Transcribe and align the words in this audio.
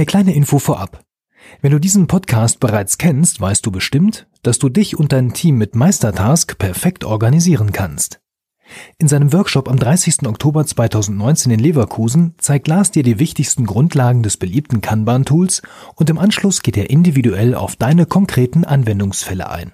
Eine 0.00 0.06
kleine 0.06 0.34
Info 0.34 0.58
vorab. 0.58 1.04
Wenn 1.60 1.72
du 1.72 1.78
diesen 1.78 2.06
Podcast 2.06 2.58
bereits 2.58 2.96
kennst, 2.96 3.38
weißt 3.38 3.66
du 3.66 3.70
bestimmt, 3.70 4.28
dass 4.42 4.58
du 4.58 4.70
dich 4.70 4.98
und 4.98 5.12
dein 5.12 5.34
Team 5.34 5.58
mit 5.58 5.74
Meistertask 5.74 6.56
perfekt 6.56 7.04
organisieren 7.04 7.70
kannst. 7.72 8.18
In 8.96 9.08
seinem 9.08 9.30
Workshop 9.34 9.68
am 9.68 9.78
30. 9.78 10.26
Oktober 10.26 10.64
2019 10.64 11.52
in 11.52 11.60
Leverkusen 11.60 12.34
zeigt 12.38 12.66
Lars 12.66 12.92
dir 12.92 13.02
die 13.02 13.18
wichtigsten 13.18 13.66
Grundlagen 13.66 14.22
des 14.22 14.38
beliebten 14.38 14.80
Kanban-Tools 14.80 15.60
und 15.96 16.08
im 16.08 16.16
Anschluss 16.16 16.62
geht 16.62 16.78
er 16.78 16.88
individuell 16.88 17.54
auf 17.54 17.76
deine 17.76 18.06
konkreten 18.06 18.64
Anwendungsfälle 18.64 19.50
ein. 19.50 19.72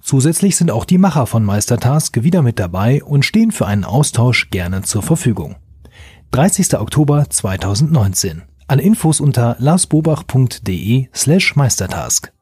Zusätzlich 0.00 0.56
sind 0.56 0.70
auch 0.70 0.86
die 0.86 0.96
Macher 0.96 1.26
von 1.26 1.44
Meistertask 1.44 2.22
wieder 2.22 2.40
mit 2.40 2.58
dabei 2.58 3.04
und 3.04 3.26
stehen 3.26 3.52
für 3.52 3.66
einen 3.66 3.84
Austausch 3.84 4.48
gerne 4.48 4.80
zur 4.80 5.02
Verfügung. 5.02 5.56
30. 6.30 6.78
Oktober 6.78 7.28
2019. 7.28 8.44
Alle 8.68 8.82
Infos 8.82 9.20
unter 9.20 9.56
larsbobach.de 9.58 11.06
slash 11.14 11.56
Meistertask. 11.56 12.32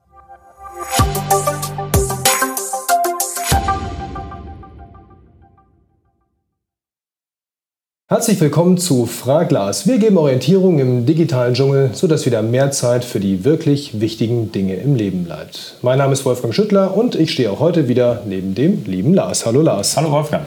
Herzlich 8.09 8.41
willkommen 8.41 8.77
zu 8.77 9.06
Fraglas. 9.06 9.87
Wir 9.87 9.98
geben 9.98 10.19
Orientierung 10.19 10.80
im 10.80 11.06
digitalen 11.06 11.55
Dschungel, 11.55 11.91
sodass 11.95 12.27
wieder 12.27 12.43
mehr 12.43 12.73
Zeit 12.73 13.05
für 13.05 13.21
die 13.21 13.45
wirklich 13.45 14.01
wichtigen 14.01 14.51
Dinge 14.51 14.74
im 14.74 14.96
Leben 14.96 15.24
bleibt. 15.24 15.77
Mein 15.82 15.98
Name 15.98 16.12
ist 16.12 16.24
Wolfgang 16.24 16.52
Schüttler 16.52 16.96
und 16.96 17.15
ich 17.15 17.30
stehe 17.30 17.51
auch 17.52 17.60
heute 17.60 17.87
wieder 17.87 18.23
neben 18.27 18.57
dem 18.57 18.84
lieben 18.84 19.15
Lars. 19.15 19.46
Hallo 19.46 19.62
Lars. 19.62 19.96
Hallo 19.96 20.10
Wolfgang. 20.10 20.45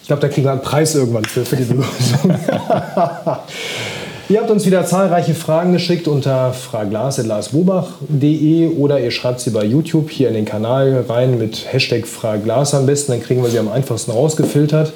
Ich 0.00 0.08
glaube, 0.08 0.22
da 0.22 0.28
kriegen 0.28 0.46
wir 0.46 0.52
einen 0.52 0.62
Preis 0.62 0.94
irgendwann 0.94 1.26
für, 1.26 1.44
für 1.44 1.56
diese 1.56 1.74
Lösung. 1.74 2.34
Ihr 4.28 4.40
habt 4.40 4.50
uns 4.50 4.64
wieder 4.64 4.86
zahlreiche 4.86 5.34
Fragen 5.34 5.72
geschickt 5.72 6.06
unter 6.06 6.52
fraglas.larsbobach.de 6.52 8.68
oder 8.68 9.00
ihr 9.00 9.10
schreibt 9.10 9.40
sie 9.40 9.50
bei 9.50 9.64
YouTube 9.64 10.10
hier 10.10 10.28
in 10.28 10.34
den 10.34 10.44
Kanal 10.44 11.04
rein 11.08 11.38
mit 11.38 11.72
Hashtag 11.72 12.06
Fraglas 12.06 12.72
am 12.74 12.86
besten, 12.86 13.10
dann 13.12 13.22
kriegen 13.22 13.42
wir 13.42 13.50
sie 13.50 13.58
am 13.58 13.70
einfachsten 13.70 14.12
rausgefiltert. 14.12 14.92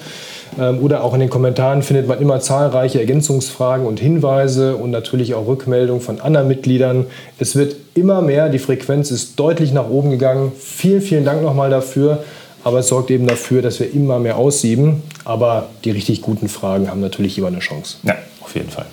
Ähm, 0.59 0.79
oder 0.81 1.03
auch 1.03 1.13
in 1.13 1.21
den 1.21 1.29
Kommentaren 1.29 1.83
findet 1.83 2.07
man 2.07 2.21
immer 2.21 2.41
zahlreiche 2.41 3.01
Ergänzungsfragen 3.01 3.85
und 3.85 4.01
Hinweise 4.01 4.77
und 4.77 4.93
natürlich 4.93 5.35
auch 5.35 5.47
Rückmeldungen 5.47 6.01
von 6.01 6.21
anderen 6.21 6.49
Mitgliedern. 6.49 7.07
Es 7.39 7.57
wird 7.57 7.77
immer 7.95 8.23
mehr, 8.23 8.49
die 8.49 8.61
Frequenz 8.61 9.11
ist 9.11 9.39
deutlich 9.39 9.73
nach 9.73 9.91
oben 9.91 10.11
gegangen. 10.11 10.53
Vielen, 10.59 11.03
vielen 11.03 11.25
Dank 11.25 11.43
nochmal 11.43 11.71
dafür. 11.71 12.23
Aber 12.63 12.79
es 12.81 12.89
sorgt 12.89 13.11
eben 13.11 13.27
dafür, 13.27 13.63
dass 13.63 13.81
wir 13.81 13.93
immer 13.93 14.19
mehr 14.19 14.37
aussieben. 14.37 15.03
Aber 15.25 15.69
die 15.85 15.91
richtig 15.91 16.23
guten 16.23 16.49
Fragen 16.49 16.91
haben 16.91 17.01
natürlich 17.01 17.39
immer 17.39 17.49
eine 17.49 17.61
Chance. 17.61 17.99
Ja, 18.03 18.15
auf 18.41 18.55
jeden 18.55 18.71
Fall. 18.71 18.87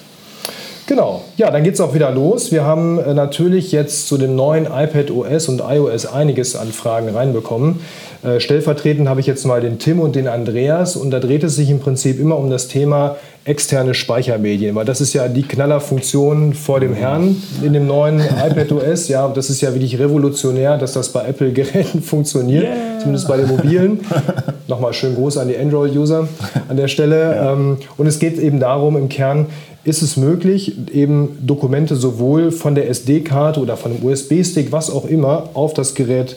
Genau, 0.85 1.21
ja, 1.37 1.49
dann 1.49 1.63
geht 1.63 1.75
es 1.75 1.81
auch 1.81 1.93
wieder 1.93 2.11
los. 2.11 2.51
Wir 2.51 2.65
haben 2.65 2.99
äh, 2.99 3.13
natürlich 3.13 3.71
jetzt 3.71 4.07
zu 4.09 4.17
dem 4.17 4.35
neuen 4.35 4.65
iPad 4.65 5.11
OS 5.11 5.47
und 5.47 5.61
iOS 5.61 6.05
einiges 6.05 6.57
an 6.57 6.73
Fragen 6.73 7.07
reinbekommen. 7.07 7.79
Äh, 8.21 8.41
stellvertretend 8.41 9.07
habe 9.07 9.21
ich 9.21 9.25
jetzt 9.25 9.45
mal 9.45 9.61
den 9.61 9.79
Tim 9.79 10.01
und 10.01 10.15
den 10.17 10.27
Andreas 10.27 10.97
und 10.97 11.11
da 11.11 11.21
dreht 11.21 11.43
es 11.45 11.55
sich 11.55 11.69
im 11.69 11.79
Prinzip 11.79 12.19
immer 12.19 12.37
um 12.37 12.49
das 12.49 12.67
Thema 12.67 13.15
externe 13.45 13.93
Speichermedien, 13.93 14.73
weil 14.75 14.85
das 14.85 15.01
ist 15.01 15.13
ja 15.13 15.27
die 15.27 15.43
Knallerfunktion 15.43 16.53
vor 16.53 16.79
dem 16.79 16.93
Herrn 16.93 17.35
in 17.61 17.73
dem 17.73 17.87
neuen 17.87 18.19
iPad 18.19 18.71
OS. 18.71 19.09
Ja, 19.09 19.27
das 19.27 19.49
ist 19.49 19.59
ja 19.61 19.73
wirklich 19.73 19.99
revolutionär, 19.99 20.77
dass 20.77 20.93
das 20.93 21.09
bei 21.09 21.27
Apple-Geräten 21.27 22.01
funktioniert, 22.01 22.63
yeah. 22.63 22.99
zumindest 22.99 23.27
bei 23.27 23.37
den 23.37 23.47
mobilen. 23.47 23.99
Nochmal 24.67 24.93
schön 24.93 25.15
groß 25.15 25.37
an 25.37 25.49
die 25.49 25.57
Android-User 25.57 26.27
an 26.69 26.77
der 26.77 26.87
Stelle. 26.87 27.35
Ja. 27.35 27.53
Ähm, 27.53 27.77
und 27.97 28.07
es 28.07 28.19
geht 28.19 28.39
eben 28.39 28.59
darum, 28.59 28.95
im 28.95 29.09
Kern, 29.09 29.47
ist 29.83 30.01
es 30.01 30.15
möglich, 30.15 30.77
eben 30.93 31.37
Dokumente 31.45 31.97
sowohl 31.97 32.51
von 32.51 32.73
der 32.73 32.89
SD-Karte 32.89 33.59
oder 33.59 33.75
von 33.75 33.91
dem 33.93 34.05
USB-Stick, 34.05 34.71
was 34.71 34.89
auch 34.89 35.03
immer, 35.03 35.49
auf 35.53 35.73
das 35.73 35.93
Gerät 35.95 36.29
zu 36.29 36.35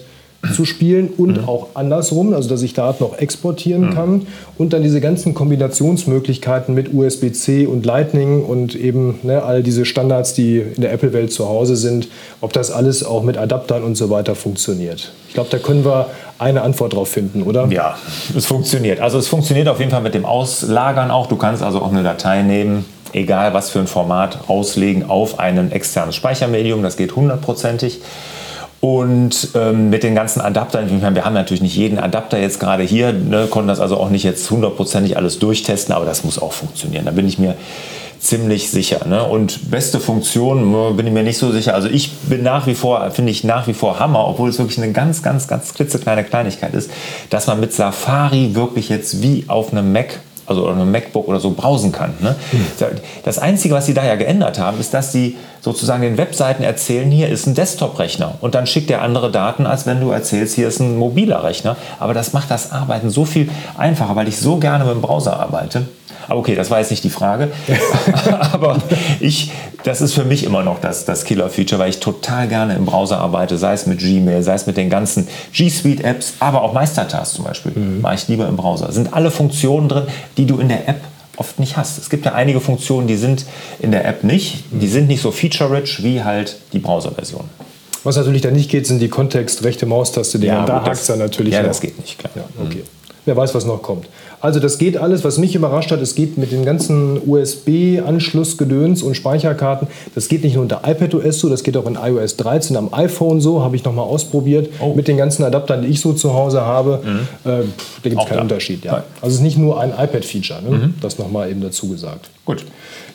zu 0.55 0.65
spielen 0.65 1.09
und 1.17 1.43
mhm. 1.43 1.49
auch 1.49 1.69
andersrum, 1.75 2.33
also 2.35 2.49
dass 2.49 2.63
ich 2.63 2.75
Daten 2.75 3.03
noch 3.03 3.19
exportieren 3.19 3.87
mhm. 3.87 3.95
kann 3.95 4.27
und 4.59 4.73
dann 4.73 4.83
diese 4.83 5.01
ganzen 5.01 5.35
Kombinationsmöglichkeiten 5.35 6.75
mit 6.75 6.93
USB-C 6.93 7.67
und 7.67 7.85
Lightning 7.85 8.45
und 8.45 8.75
eben 8.75 9.19
ne, 9.23 9.43
all 9.43 9.63
diese 9.63 9.85
Standards, 9.85 10.35
die 10.35 10.59
in 10.59 10.83
der 10.83 10.93
Apple-Welt 10.93 11.33
zu 11.33 11.49
Hause 11.49 11.77
sind, 11.77 12.09
ob 12.41 12.53
das 12.53 12.71
alles 12.71 13.05
auch 13.05 13.23
mit 13.23 13.39
Adaptern 13.39 13.83
und 13.83 13.97
so 13.97 14.11
weiter 14.11 14.35
funktioniert. 14.35 15.13
Ich 15.29 15.35
glaube, 15.35 15.51
da 15.51 15.59
können 15.59 15.85
wir 15.85 16.07
eine 16.39 16.63
Antwort 16.63 16.95
drauf 16.95 17.09
finden, 17.09 17.43
oder? 17.43 17.67
Ja, 17.71 17.97
es 18.37 18.47
funktioniert. 18.47 19.01
Also 19.01 19.19
es 19.19 19.29
funktioniert 19.29 19.69
auf 19.69 19.79
jeden 19.79 19.91
Fall 19.91 20.03
mit 20.03 20.15
dem 20.15 20.25
Auslagern 20.25 21.11
auch. 21.11 21.27
Du 21.27 21.37
kannst 21.37 21.63
also 21.63 21.81
auch 21.81 21.91
eine 21.91 22.03
Datei 22.03 22.43
nehmen, 22.43 22.85
egal 23.13 23.55
was 23.55 23.71
für 23.71 23.79
ein 23.79 23.87
Format, 23.87 24.41
auslegen 24.49 25.09
auf 25.09 25.39
ein 25.39 25.73
externes 25.73 26.15
Speichermedium. 26.15 26.83
Das 26.83 26.97
geht 26.97 27.17
hundertprozentig. 27.17 28.01
Und 28.87 29.49
ähm, 29.57 29.91
mit 29.91 30.05
den 30.05 30.15
ganzen 30.15 30.41
Adaptern, 30.41 30.87
ich 30.87 31.03
meine, 31.03 31.17
wir 31.17 31.25
haben 31.25 31.35
natürlich 31.35 31.61
nicht 31.61 31.75
jeden 31.75 31.99
Adapter 31.99 32.39
jetzt 32.39 32.61
gerade 32.61 32.85
hier, 32.85 33.13
ne, 33.13 33.49
konnten 33.51 33.67
das 33.67 33.81
also 33.81 33.97
auch 33.97 34.11
nicht 34.11 34.23
jetzt 34.23 34.49
hundertprozentig 34.49 35.17
alles 35.17 35.41
durchtesten, 35.41 35.93
aber 35.93 36.05
das 36.05 36.23
muss 36.23 36.39
auch 36.39 36.53
funktionieren. 36.53 37.05
Da 37.05 37.11
bin 37.11 37.27
ich 37.27 37.37
mir 37.37 37.57
ziemlich 38.21 38.71
sicher. 38.71 39.05
Ne? 39.09 39.25
Und 39.25 39.73
beste 39.73 39.99
Funktion 39.99 40.97
bin 40.97 41.05
ich 41.05 41.13
mir 41.13 41.25
nicht 41.25 41.39
so 41.39 41.51
sicher. 41.51 41.75
Also 41.75 41.89
ich 41.89 42.13
bin 42.29 42.45
nach 42.45 42.69
wie 42.69 42.77
vor, 42.77 43.11
finde 43.11 43.33
ich 43.33 43.43
nach 43.43 43.67
wie 43.67 43.75
vor 43.75 43.99
Hammer, 43.99 44.25
obwohl 44.29 44.51
es 44.51 44.59
wirklich 44.61 44.79
eine 44.79 44.93
ganz, 44.93 45.21
ganz, 45.21 45.49
ganz 45.49 45.75
klitzekleine 45.75 46.23
Kleinigkeit 46.23 46.73
ist, 46.73 46.89
dass 47.29 47.49
man 47.49 47.59
mit 47.59 47.73
Safari 47.73 48.55
wirklich 48.55 48.89
jetzt 48.89 49.21
wie 49.21 49.47
auf 49.49 49.73
einem 49.73 49.93
Mac 49.93 50.21
also 50.47 50.67
einem 50.69 50.91
MacBook 50.91 51.29
oder 51.29 51.41
so 51.41 51.51
browsen 51.51 51.93
kann. 51.93 52.15
Ne? 52.21 52.35
Mhm. 52.53 52.67
Das 53.25 53.39
Einzige, 53.39 53.75
was 53.75 53.87
sie 53.87 53.95
da 53.95 54.05
ja 54.05 54.15
geändert 54.17 54.59
haben, 54.59 54.79
ist, 54.81 54.95
dass 54.95 55.13
sie 55.13 55.37
sozusagen 55.61 56.03
den 56.03 56.17
Webseiten 56.17 56.63
erzählen, 56.63 57.11
hier 57.11 57.29
ist 57.29 57.47
ein 57.47 57.55
Desktop-Rechner 57.55 58.37
und 58.41 58.55
dann 58.55 58.67
schickt 58.67 58.91
er 58.91 59.03
andere 59.03 59.31
Daten, 59.31 59.67
als 59.67 59.87
wenn 59.87 60.01
du 60.01 60.11
erzählst, 60.11 60.55
hier 60.55 60.69
ist 60.69 60.81
ein 60.81 60.97
mobiler 60.97 61.43
Rechner. 61.43 61.77
Aber 61.99 62.15
das 62.15 62.33
macht 62.33 62.51
das 62.51 62.71
Arbeiten 62.73 63.11
so 63.11 63.25
viel 63.25 63.51
einfacher, 63.77 64.15
weil 64.15 64.29
ich 64.29 64.39
so 64.39 64.59
gerne 64.59 64.85
mit 64.85 64.95
dem 64.95 65.03
Browser 65.03 65.39
arbeite. 65.41 65.87
Aber 66.29 66.41
okay, 66.41 66.55
das 66.55 66.71
war 66.71 66.79
jetzt 66.79 66.91
nicht 66.91 67.05
die 67.05 67.11
Frage. 67.11 67.51
Aber 68.53 68.79
ich, 69.21 69.53
das 69.85 70.01
ist 70.01 70.15
für 70.15 70.25
mich 70.25 70.45
immer 70.45 70.63
noch 70.63 70.81
das, 70.81 71.05
das 71.05 71.25
Killer-Feature, 71.25 71.81
weil 71.81 71.91
ich 71.91 72.01
total 72.01 72.49
gerne 72.49 72.75
im 72.75 72.85
Browser 72.85 73.19
arbeite, 73.19 73.59
sei 73.59 73.73
es 73.73 73.87
mit 73.87 73.99
Gmail, 73.99 74.43
sei 74.43 74.55
es 74.55 74.67
mit 74.67 74.77
den 74.77 74.91
ganzen 74.91 75.29
G 75.53 75.69
Suite-Apps, 75.69 76.35
aber 76.41 76.63
auch 76.63 76.73
Meistertask 76.73 77.35
zum 77.35 77.45
Beispiel, 77.45 77.73
mhm. 77.73 78.01
mache 78.01 78.17
ich 78.17 78.29
lieber 78.29 78.49
im 78.49 78.57
Browser. 78.57 78.91
Sind 78.93 79.15
alle 79.15 79.31
Funktionen 79.31 79.89
drin, 79.89 80.05
die 80.37 80.47
du 80.47 80.59
in 80.59 80.69
der 80.69 80.89
App 80.89 81.01
oft 81.37 81.61
nicht 81.61 81.77
hast. 81.77 81.99
Es 81.99 82.11
gibt 82.11 82.25
ja 82.25 82.33
einige 82.33 82.61
Funktionen, 82.61 83.07
die 83.07 83.17
sind 83.17 83.45
in 83.79 83.91
der 83.91 84.07
App 84.07 84.25
nicht, 84.25 84.65
die 84.71 84.89
sind 84.89 85.09
nicht 85.09 85.21
so 85.21 85.31
feature-rich 85.31 86.03
wie 86.03 86.25
halt 86.25 86.57
die 86.73 86.79
Browser-Version. 86.79 87.45
Was 88.05 88.17
natürlich 88.17 88.43
da 88.43 88.51
nicht 88.51 88.71
geht, 88.71 88.87
sind 88.87 89.01
die 89.01 89.09
kontextrechte 89.09 89.85
Maustaste, 89.85 90.39
die 90.39 90.47
ja, 90.47 90.65
da 90.65 90.85
hakt 90.85 91.09
dann 91.09 91.19
natürlich. 91.19 91.53
Ja, 91.53 91.63
noch. 91.63 91.69
das 91.69 91.81
geht 91.81 91.99
nicht, 91.99 92.19
klar. 92.19 92.33
Ja, 92.37 92.45
okay. 92.65 92.79
Mhm. 92.79 92.83
Wer 93.25 93.37
weiß, 93.37 93.55
was 93.55 93.65
noch 93.65 93.83
kommt. 93.83 94.09
Also 94.47 94.61
das 94.61 94.79
geht 94.79 94.97
alles, 94.97 95.25
was 95.25 95.39
mich 95.39 95.57
überrascht 95.57 95.91
hat, 95.91 96.01
es 96.01 96.15
geht 96.15 96.39
mit 96.39 96.53
den 96.53 96.65
ganzen 96.65 97.19
USB-Anschlussgedöns 97.29 99.03
und 99.03 99.17
Speicherkarten. 99.17 99.89
Das 100.15 100.29
geht 100.29 100.45
nicht 100.45 100.55
nur 100.55 100.63
unter 100.63 100.83
iPadOS 100.87 101.41
so, 101.41 101.49
das 101.49 101.65
geht 101.65 101.77
auch 101.77 101.85
in 101.89 101.99
iOS 102.01 102.37
13 102.37 102.77
am 102.77 102.95
iPhone 102.95 103.41
so, 103.41 103.65
habe 103.65 103.75
ich 103.75 103.83
nochmal 103.83 104.05
ausprobiert. 104.05 104.69
Oh. 104.79 104.95
Mit 104.95 105.09
den 105.09 105.17
ganzen 105.17 105.43
Adaptern, 105.43 105.83
die 105.83 105.89
ich 105.89 106.01
so 106.01 106.13
zu 106.13 106.33
Hause 106.33 106.61
habe, 106.61 107.01
mhm. 107.03 107.19
äh, 107.51 107.65
da 108.05 108.09
gibt 108.09 108.23
es 108.23 108.29
keinen 108.29 108.43
Unterschied. 108.43 108.85
Ja. 108.85 109.03
Also 109.21 109.27
es 109.27 109.35
ist 109.35 109.41
nicht 109.41 109.59
nur 109.59 109.81
ein 109.81 109.91
iPad-Feature, 109.91 110.63
ne? 110.63 110.71
mhm. 110.71 110.95
das 111.01 111.19
nochmal 111.19 111.51
eben 111.51 111.61
dazu 111.61 111.89
gesagt. 111.89 112.31
Gut. 112.45 112.65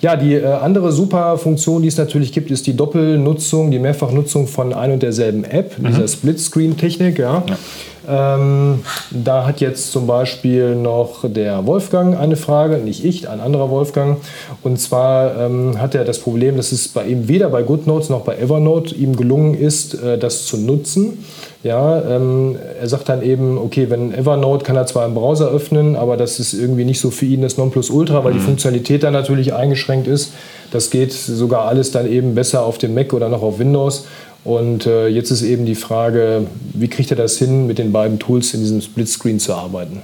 Ja, 0.02 0.18
die 0.18 0.34
äh, 0.34 0.46
andere 0.46 0.92
super 0.92 1.38
Funktion, 1.38 1.82
die 1.82 1.88
es 1.88 1.98
natürlich 1.98 2.34
gibt, 2.34 2.52
ist 2.52 2.68
die 2.68 2.76
Doppelnutzung, 2.76 3.72
die 3.72 3.80
Mehrfachnutzung 3.80 4.48
von 4.48 4.74
ein 4.74 4.92
und 4.92 5.02
derselben 5.02 5.46
App, 5.46 5.80
mhm. 5.80 5.88
dieser 5.88 6.10
Split-Screen-Technik. 6.10 7.20
Ja. 7.20 7.44
ja. 7.48 7.58
Ähm, 8.08 8.80
da 9.12 9.46
hat 9.46 9.62
jetzt 9.62 9.92
zum 9.92 10.08
Beispiel 10.08 10.76
noch 10.76 11.20
der 11.24 11.66
Wolfgang 11.66 12.18
eine 12.18 12.36
Frage, 12.36 12.78
nicht 12.78 13.06
ich, 13.06 13.30
ein 13.30 13.40
anderer 13.40 13.70
Wolfgang. 13.70 14.18
Und 14.64 14.80
zwar 14.80 15.38
ähm, 15.38 15.80
hat 15.80 15.96
er 15.96 16.04
das 16.04 16.20
Problem, 16.20 16.58
dass 16.58 16.72
es 16.72 16.88
bei 16.88 17.06
ihm 17.06 17.28
weder 17.28 17.50
bei 17.50 17.64
GoodNotes 17.64 18.10
noch 18.10 18.22
bei 18.22 18.38
Evernote 18.38 18.96
ihm 18.96 19.16
gelungen 19.16 19.54
ist, 19.54 19.94
äh, 20.02 20.18
das 20.18 20.46
zu 20.46 20.58
nutzen. 20.58 21.24
Ja, 21.64 22.02
ähm, 22.02 22.58
er 22.80 22.90
sagt 22.90 23.08
dann 23.10 23.22
eben, 23.22 23.60
okay, 23.60 23.92
wenn 23.92 24.16
Evernote 24.16 24.66
kann 24.66 24.76
er 24.76 24.88
zwar 24.88 25.06
im 25.06 25.14
Browser 25.14 25.50
öffnen, 25.50 25.96
aber 25.96 26.18
das 26.18 26.40
ist 26.40 26.54
irgendwie 26.54 26.86
nicht 26.86 27.00
so 27.00 27.12
für 27.12 27.28
ihn 27.28 27.44
das 27.44 27.58
Nonplusultra, 27.58 28.24
weil 28.24 28.34
mhm. 28.34 28.38
die 28.38 28.44
Funktionalität 28.44 29.04
dann 29.04 29.14
natürlich 29.14 29.54
eingeschränkt 29.54 30.08
ist. 30.08 30.34
Das 30.72 30.90
geht 30.90 31.12
sogar 31.14 31.66
alles 31.66 31.92
dann 31.92 32.10
eben 32.10 32.34
besser 32.34 32.66
auf 32.66 32.80
dem 32.80 32.96
Mac 32.96 33.14
oder 33.14 33.30
noch 33.30 33.44
auf 33.44 33.60
Windows. 33.60 34.06
Und 34.44 34.88
äh, 34.88 35.08
jetzt 35.08 35.30
ist 35.30 35.44
eben 35.44 35.66
die 35.66 35.76
Frage, 35.76 36.48
wie 36.74 36.88
kriegt 36.88 37.12
er 37.12 37.18
das 37.18 37.38
hin, 37.38 37.68
mit 37.68 37.78
den 37.78 37.92
beiden 37.92 38.18
Tools 38.18 38.54
in 38.54 38.62
diesem 38.62 38.82
Splitscreen 38.82 39.40
zu 39.40 39.54
arbeiten? 39.54 40.02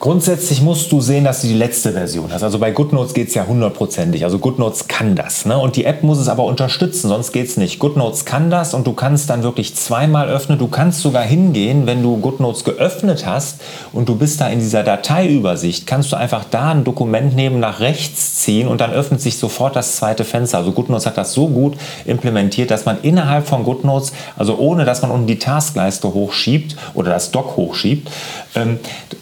Grundsätzlich 0.00 0.62
musst 0.62 0.90
du 0.92 1.02
sehen, 1.02 1.24
dass 1.24 1.42
du 1.42 1.48
die 1.48 1.52
letzte 1.52 1.92
Version 1.92 2.32
hast. 2.32 2.42
Also 2.42 2.58
bei 2.58 2.70
GoodNotes 2.70 3.12
geht 3.12 3.28
es 3.28 3.34
ja 3.34 3.46
hundertprozentig. 3.46 4.24
Also 4.24 4.38
GoodNotes 4.38 4.88
kann 4.88 5.14
das. 5.14 5.44
Ne? 5.44 5.58
Und 5.58 5.76
die 5.76 5.84
App 5.84 6.02
muss 6.02 6.16
es 6.16 6.30
aber 6.30 6.44
unterstützen, 6.44 7.08
sonst 7.08 7.32
geht 7.32 7.48
es 7.48 7.58
nicht. 7.58 7.78
GoodNotes 7.78 8.24
kann 8.24 8.48
das 8.48 8.72
und 8.72 8.86
du 8.86 8.94
kannst 8.94 9.28
dann 9.28 9.42
wirklich 9.42 9.76
zweimal 9.76 10.30
öffnen. 10.30 10.58
Du 10.58 10.68
kannst 10.68 11.02
sogar 11.02 11.22
hingehen, 11.22 11.84
wenn 11.84 12.02
du 12.02 12.16
GoodNotes 12.16 12.64
geöffnet 12.64 13.26
hast 13.26 13.60
und 13.92 14.08
du 14.08 14.16
bist 14.16 14.40
da 14.40 14.48
in 14.48 14.60
dieser 14.60 14.84
Dateiübersicht, 14.84 15.86
kannst 15.86 16.10
du 16.12 16.16
einfach 16.16 16.46
da 16.50 16.70
ein 16.70 16.84
Dokument 16.84 17.36
nehmen, 17.36 17.60
nach 17.60 17.80
rechts 17.80 18.36
ziehen 18.36 18.68
und 18.68 18.80
dann 18.80 18.94
öffnet 18.94 19.20
sich 19.20 19.36
sofort 19.36 19.76
das 19.76 19.96
zweite 19.96 20.24
Fenster. 20.24 20.56
Also 20.56 20.72
GoodNotes 20.72 21.04
hat 21.04 21.18
das 21.18 21.34
so 21.34 21.48
gut 21.48 21.76
implementiert, 22.06 22.70
dass 22.70 22.86
man 22.86 22.96
innerhalb 23.02 23.46
von 23.46 23.64
GoodNotes, 23.64 24.14
also 24.38 24.56
ohne 24.56 24.86
dass 24.86 25.02
man 25.02 25.10
unten 25.10 25.26
die 25.26 25.38
Taskleiste 25.38 26.14
hochschiebt 26.14 26.74
oder 26.94 27.10
das 27.10 27.32
Dock 27.32 27.58
hochschiebt, 27.58 28.10
ähm, 28.54 28.78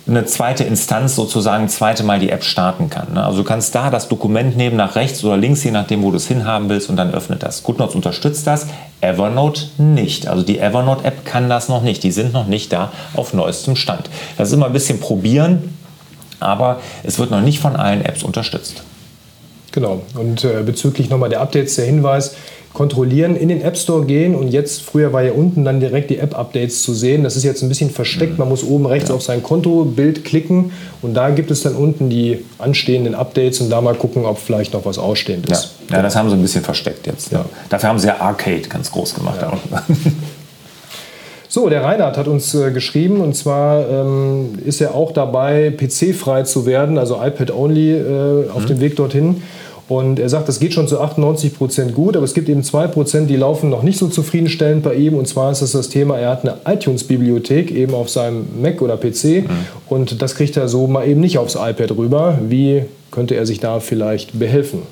eine 0.06 0.24
zweite 0.24 0.67
Instanz 0.68 1.16
sozusagen 1.16 1.68
zweite 1.68 2.04
Mal 2.04 2.20
die 2.20 2.30
App 2.30 2.44
starten 2.44 2.88
kann. 2.88 3.14
Ne? 3.14 3.24
Also 3.24 3.38
du 3.38 3.44
kannst 3.44 3.74
da 3.74 3.90
das 3.90 4.08
Dokument 4.08 4.56
nehmen, 4.56 4.76
nach 4.76 4.94
rechts 4.94 5.24
oder 5.24 5.36
links, 5.36 5.64
je 5.64 5.72
nachdem, 5.72 6.02
wo 6.02 6.10
du 6.10 6.16
es 6.16 6.28
hinhaben 6.28 6.68
willst 6.68 6.88
und 6.88 6.96
dann 6.96 7.12
öffnet 7.12 7.42
das. 7.42 7.62
GoodNotes 7.64 7.96
unterstützt 7.96 8.46
das, 8.46 8.66
Evernote 9.00 9.62
nicht. 9.78 10.28
Also 10.28 10.42
die 10.42 10.58
Evernote-App 10.58 11.24
kann 11.24 11.48
das 11.48 11.68
noch 11.68 11.82
nicht. 11.82 12.02
Die 12.04 12.12
sind 12.12 12.32
noch 12.32 12.46
nicht 12.46 12.72
da 12.72 12.92
auf 13.14 13.34
neuestem 13.34 13.74
Stand. 13.74 14.08
Das 14.36 14.48
ist 14.48 14.54
immer 14.54 14.66
ein 14.66 14.72
bisschen 14.72 15.00
probieren, 15.00 15.74
aber 16.40 16.80
es 17.02 17.18
wird 17.18 17.30
noch 17.30 17.40
nicht 17.40 17.58
von 17.58 17.74
allen 17.76 18.04
Apps 18.04 18.22
unterstützt. 18.22 18.82
Genau. 19.72 20.02
Und 20.14 20.44
äh, 20.44 20.62
bezüglich 20.64 21.10
nochmal 21.10 21.28
der 21.28 21.40
Updates 21.40 21.76
der 21.76 21.84
Hinweis, 21.86 22.34
kontrollieren, 22.72 23.36
in 23.36 23.48
den 23.48 23.62
App 23.62 23.76
Store 23.76 24.04
gehen 24.04 24.34
und 24.34 24.48
jetzt, 24.48 24.82
früher 24.82 25.12
war 25.12 25.22
ja 25.22 25.32
unten 25.32 25.64
dann 25.64 25.80
direkt 25.80 26.10
die 26.10 26.18
App-Updates 26.18 26.82
zu 26.82 26.94
sehen. 26.94 27.24
Das 27.24 27.34
ist 27.34 27.44
jetzt 27.44 27.62
ein 27.62 27.68
bisschen 27.68 27.90
versteckt. 27.90 28.32
Mhm. 28.32 28.38
Man 28.38 28.48
muss 28.48 28.62
oben 28.62 28.86
rechts 28.86 29.08
ja. 29.08 29.14
auf 29.14 29.22
sein 29.22 29.42
Kontobild 29.42 30.24
klicken 30.24 30.72
und 31.02 31.14
da 31.14 31.30
gibt 31.30 31.50
es 31.50 31.62
dann 31.62 31.74
unten 31.74 32.10
die 32.10 32.44
anstehenden 32.58 33.14
Updates 33.14 33.60
und 33.60 33.70
da 33.70 33.80
mal 33.80 33.94
gucken, 33.94 34.24
ob 34.24 34.38
vielleicht 34.38 34.74
noch 34.74 34.84
was 34.84 34.98
ausstehend 34.98 35.50
ist. 35.50 35.74
Ja, 35.90 35.96
ja 35.96 36.02
das 36.02 36.14
haben 36.14 36.28
sie 36.28 36.36
ein 36.36 36.42
bisschen 36.42 36.62
versteckt 36.62 37.06
jetzt. 37.06 37.32
Ja. 37.32 37.44
Dafür 37.68 37.88
haben 37.88 37.98
sie 37.98 38.08
ja 38.08 38.20
Arcade 38.20 38.68
ganz 38.68 38.90
groß 38.90 39.14
gemacht. 39.14 39.40
Ja. 39.40 39.58
So, 41.50 41.70
der 41.70 41.82
Reinhard 41.82 42.18
hat 42.18 42.28
uns 42.28 42.54
äh, 42.54 42.70
geschrieben 42.70 43.22
und 43.22 43.34
zwar 43.34 43.88
ähm, 43.88 44.58
ist 44.66 44.82
er 44.82 44.94
auch 44.94 45.12
dabei, 45.12 45.70
PC-frei 45.70 46.42
zu 46.42 46.66
werden, 46.66 46.98
also 46.98 47.18
iPad-only 47.22 47.94
äh, 47.94 48.50
auf 48.50 48.64
mhm. 48.64 48.66
dem 48.66 48.80
Weg 48.80 48.96
dorthin. 48.96 49.42
Und 49.88 50.18
er 50.18 50.28
sagt, 50.28 50.48
das 50.48 50.60
geht 50.60 50.74
schon 50.74 50.86
zu 50.86 51.00
98 51.00 51.56
Prozent 51.56 51.94
gut, 51.94 52.14
aber 52.14 52.24
es 52.24 52.34
gibt 52.34 52.50
eben 52.50 52.62
zwei 52.62 52.86
Prozent, 52.86 53.30
die 53.30 53.36
laufen 53.36 53.70
noch 53.70 53.82
nicht 53.82 53.98
so 53.98 54.08
zufriedenstellend 54.08 54.82
bei 54.82 54.94
ihm. 54.94 55.14
Und 55.14 55.26
zwar 55.26 55.50
ist 55.50 55.62
das 55.62 55.72
das 55.72 55.88
Thema, 55.88 56.18
er 56.18 56.30
hat 56.30 56.42
eine 56.42 56.58
iTunes-Bibliothek 56.66 57.70
eben 57.70 57.94
auf 57.94 58.10
seinem 58.10 58.46
Mac 58.60 58.82
oder 58.82 58.98
PC 58.98 59.24
mhm. 59.24 59.48
und 59.88 60.20
das 60.20 60.34
kriegt 60.34 60.58
er 60.58 60.68
so 60.68 60.86
mal 60.86 61.08
eben 61.08 61.20
nicht 61.20 61.38
aufs 61.38 61.54
iPad 61.54 61.92
rüber. 61.96 62.38
Wie 62.46 62.82
könnte 63.10 63.34
er 63.34 63.46
sich 63.46 63.60
da 63.60 63.80
vielleicht 63.80 64.38
behelfen? 64.38 64.82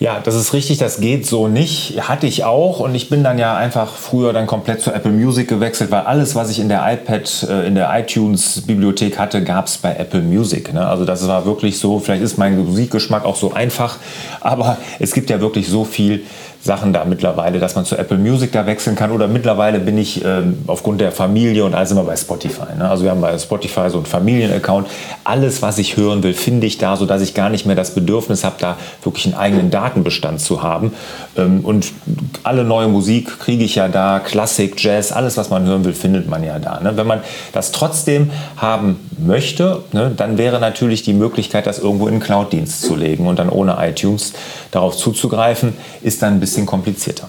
Ja, 0.00 0.18
das 0.18 0.34
ist 0.34 0.52
richtig, 0.52 0.78
das 0.78 0.98
geht 0.98 1.24
so 1.24 1.46
nicht. 1.46 2.08
Hatte 2.08 2.26
ich 2.26 2.42
auch 2.42 2.80
und 2.80 2.96
ich 2.96 3.10
bin 3.10 3.22
dann 3.22 3.38
ja 3.38 3.56
einfach 3.56 3.92
früher 3.92 4.32
dann 4.32 4.48
komplett 4.48 4.80
zu 4.80 4.92
Apple 4.92 5.12
Music 5.12 5.46
gewechselt, 5.46 5.92
weil 5.92 6.02
alles, 6.02 6.34
was 6.34 6.50
ich 6.50 6.58
in 6.58 6.68
der 6.68 6.84
iPad, 6.92 7.46
äh, 7.48 7.66
in 7.68 7.76
der 7.76 7.96
iTunes-Bibliothek 7.96 9.18
hatte, 9.18 9.44
gab 9.44 9.66
es 9.66 9.78
bei 9.78 9.94
Apple 9.94 10.22
Music. 10.22 10.74
Ne? 10.74 10.84
Also 10.84 11.04
das 11.04 11.26
war 11.28 11.46
wirklich 11.46 11.78
so, 11.78 12.00
vielleicht 12.00 12.24
ist 12.24 12.38
mein 12.38 12.58
Musikgeschmack 12.58 13.24
auch 13.24 13.36
so 13.36 13.52
einfach, 13.52 13.98
aber 14.40 14.78
es 14.98 15.14
gibt 15.14 15.30
ja 15.30 15.40
wirklich 15.40 15.68
so 15.68 15.84
viel 15.84 16.24
Sachen 16.64 16.94
da 16.94 17.04
mittlerweile, 17.04 17.58
dass 17.58 17.74
man 17.74 17.84
zu 17.84 17.96
Apple 17.96 18.16
Music 18.16 18.50
da 18.52 18.64
wechseln 18.64 18.96
kann. 18.96 19.10
Oder 19.10 19.28
mittlerweile 19.28 19.78
bin 19.78 19.98
ich 19.98 20.24
ähm, 20.24 20.64
aufgrund 20.66 21.00
der 21.02 21.12
Familie 21.12 21.64
und 21.64 21.74
alles 21.74 21.90
immer 21.90 22.04
bei 22.04 22.16
Spotify. 22.16 22.74
Ne? 22.78 22.88
Also 22.88 23.04
wir 23.04 23.10
haben 23.10 23.20
bei 23.20 23.36
Spotify 23.38 23.90
so 23.90 23.98
einen 23.98 24.06
Familienaccount. 24.06 24.88
Alles, 25.24 25.60
was 25.60 25.76
ich 25.76 25.98
hören 25.98 26.22
will, 26.22 26.32
finde 26.32 26.66
ich 26.66 26.78
da, 26.78 26.96
sodass 26.96 27.20
ich 27.20 27.34
gar 27.34 27.50
nicht 27.50 27.66
mehr 27.66 27.76
das 27.76 27.94
Bedürfnis 27.94 28.44
habe, 28.44 28.56
da 28.58 28.78
wirklich 29.02 29.26
einen 29.26 29.34
eigenen 29.34 29.70
Datenbestand 29.70 30.40
zu 30.40 30.62
haben. 30.62 30.94
Ähm, 31.36 31.60
und 31.60 31.92
alle 32.44 32.64
neue 32.64 32.88
Musik 32.88 33.40
kriege 33.40 33.62
ich 33.62 33.74
ja 33.74 33.88
da, 33.88 34.18
Klassik, 34.20 34.82
Jazz, 34.82 35.12
alles, 35.12 35.36
was 35.36 35.50
man 35.50 35.66
hören 35.66 35.84
will, 35.84 35.92
findet 35.92 36.30
man 36.30 36.42
ja 36.42 36.58
da. 36.58 36.80
Ne? 36.80 36.96
Wenn 36.96 37.06
man 37.06 37.20
das 37.52 37.72
trotzdem 37.72 38.30
haben 38.56 38.96
möchte, 39.18 39.82
ne, 39.92 40.12
dann 40.16 40.38
wäre 40.38 40.60
natürlich 40.60 41.02
die 41.02 41.12
Möglichkeit, 41.12 41.66
das 41.66 41.78
irgendwo 41.78 42.06
in 42.06 42.14
einen 42.14 42.22
Cloud-Dienst 42.22 42.82
zu 42.82 42.96
legen 42.96 43.26
und 43.26 43.38
dann 43.38 43.48
ohne 43.48 43.76
iTunes 43.80 44.32
darauf 44.70 44.96
zuzugreifen, 44.96 45.74
ist 46.02 46.22
dann 46.22 46.34
ein 46.34 46.40
bisschen 46.40 46.53
komplizierter. 46.62 47.28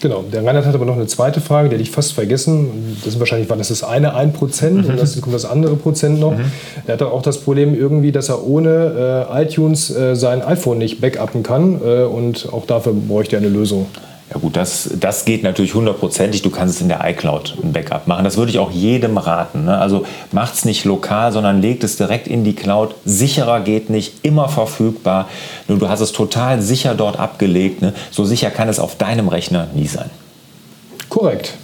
Genau, 0.00 0.22
der 0.22 0.44
Reinhard 0.46 0.64
hat 0.64 0.74
aber 0.74 0.86
noch 0.86 0.96
eine 0.96 1.06
zweite 1.06 1.42
Frage, 1.42 1.68
die 1.68 1.74
hätte 1.74 1.82
ich 1.82 1.90
fast 1.90 2.14
vergessen. 2.14 2.96
Das 3.04 3.14
ist 3.14 3.20
wahrscheinlich, 3.20 3.50
war 3.50 3.58
das 3.58 3.68
das 3.68 3.84
eine 3.84 4.16
1% 4.16 4.70
mhm. 4.70 4.84
und 4.86 4.98
das 4.98 5.20
kommt 5.20 5.34
das 5.34 5.44
andere 5.44 5.76
Prozent 5.76 6.18
noch. 6.18 6.32
Mhm. 6.32 6.50
Er 6.86 6.94
hat 6.94 7.02
auch 7.02 7.20
das 7.20 7.38
Problem 7.38 7.74
irgendwie, 7.74 8.10
dass 8.10 8.30
er 8.30 8.42
ohne 8.46 9.26
äh, 9.30 9.42
iTunes 9.42 9.94
äh, 9.94 10.16
sein 10.16 10.40
iPhone 10.40 10.78
nicht 10.78 11.02
backuppen 11.02 11.42
kann 11.42 11.80
äh, 11.84 12.04
und 12.04 12.48
auch 12.50 12.64
dafür 12.64 12.94
bräuchte 12.94 13.36
er 13.36 13.42
eine 13.42 13.50
Lösung. 13.50 13.86
Ja 14.32 14.38
gut, 14.38 14.56
das, 14.56 14.88
das 15.00 15.24
geht 15.24 15.42
natürlich 15.42 15.74
hundertprozentig. 15.74 16.42
Du 16.42 16.50
kannst 16.50 16.76
es 16.76 16.80
in 16.80 16.88
der 16.88 17.00
iCloud 17.04 17.56
ein 17.64 17.72
Backup 17.72 18.06
machen. 18.06 18.22
Das 18.22 18.36
würde 18.36 18.52
ich 18.52 18.60
auch 18.60 18.70
jedem 18.70 19.18
raten. 19.18 19.64
Ne? 19.64 19.76
Also 19.76 20.06
macht 20.30 20.54
es 20.54 20.64
nicht 20.64 20.84
lokal, 20.84 21.32
sondern 21.32 21.60
legt 21.60 21.82
es 21.82 21.96
direkt 21.96 22.28
in 22.28 22.44
die 22.44 22.54
Cloud. 22.54 22.94
Sicherer 23.04 23.60
geht 23.60 23.90
nicht, 23.90 24.24
immer 24.24 24.48
verfügbar. 24.48 25.28
Nur 25.66 25.78
du 25.78 25.88
hast 25.88 26.00
es 26.00 26.12
total 26.12 26.62
sicher 26.62 26.94
dort 26.94 27.18
abgelegt. 27.18 27.82
Ne? 27.82 27.92
So 28.12 28.24
sicher 28.24 28.50
kann 28.50 28.68
es 28.68 28.78
auf 28.78 28.96
deinem 28.96 29.26
Rechner 29.26 29.66
nie 29.74 29.88
sein. 29.88 30.10
Korrekt. 31.08 31.54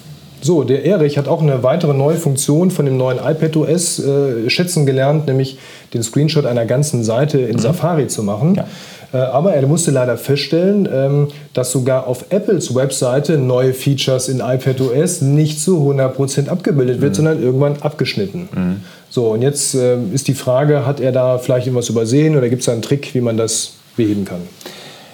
So, 0.40 0.64
der 0.64 0.84
Erich 0.84 1.18
hat 1.18 1.28
auch 1.28 1.40
eine 1.40 1.62
weitere 1.62 1.94
neue 1.94 2.16
Funktion 2.16 2.70
von 2.70 2.84
dem 2.84 2.96
neuen 2.96 3.18
iPad 3.18 3.56
OS 3.56 3.98
äh, 3.98 4.50
schätzen 4.50 4.86
gelernt, 4.86 5.26
nämlich 5.26 5.58
den 5.94 6.02
Screenshot 6.02 6.46
einer 6.46 6.66
ganzen 6.66 7.04
Seite 7.04 7.38
in 7.38 7.56
mhm. 7.56 7.60
Safari 7.60 8.06
zu 8.08 8.22
machen. 8.22 8.56
Ja. 8.56 8.66
Äh, 9.12 9.18
aber 9.18 9.54
er 9.54 9.66
musste 9.66 9.90
leider 9.90 10.16
feststellen, 10.16 10.88
ähm, 10.92 11.28
dass 11.54 11.72
sogar 11.72 12.06
auf 12.06 12.26
Apples 12.30 12.74
Webseite 12.74 13.38
neue 13.38 13.72
Features 13.72 14.28
in 14.28 14.40
iPadOS 14.40 15.22
nicht 15.22 15.60
zu 15.60 15.78
100% 15.90 16.48
abgebildet 16.48 17.00
wird, 17.00 17.12
mhm. 17.12 17.14
sondern 17.14 17.42
irgendwann 17.42 17.76
abgeschnitten. 17.80 18.48
Mhm. 18.54 18.76
So, 19.10 19.28
und 19.28 19.42
jetzt 19.42 19.74
äh, 19.74 19.96
ist 20.12 20.28
die 20.28 20.34
Frage, 20.34 20.86
hat 20.86 21.00
er 21.00 21.12
da 21.12 21.38
vielleicht 21.38 21.66
irgendwas 21.66 21.88
übersehen 21.88 22.36
oder 22.36 22.48
gibt 22.48 22.60
es 22.60 22.66
da 22.66 22.72
einen 22.72 22.82
Trick, 22.82 23.14
wie 23.14 23.20
man 23.20 23.36
das 23.36 23.74
beheben 23.96 24.24
kann? 24.24 24.42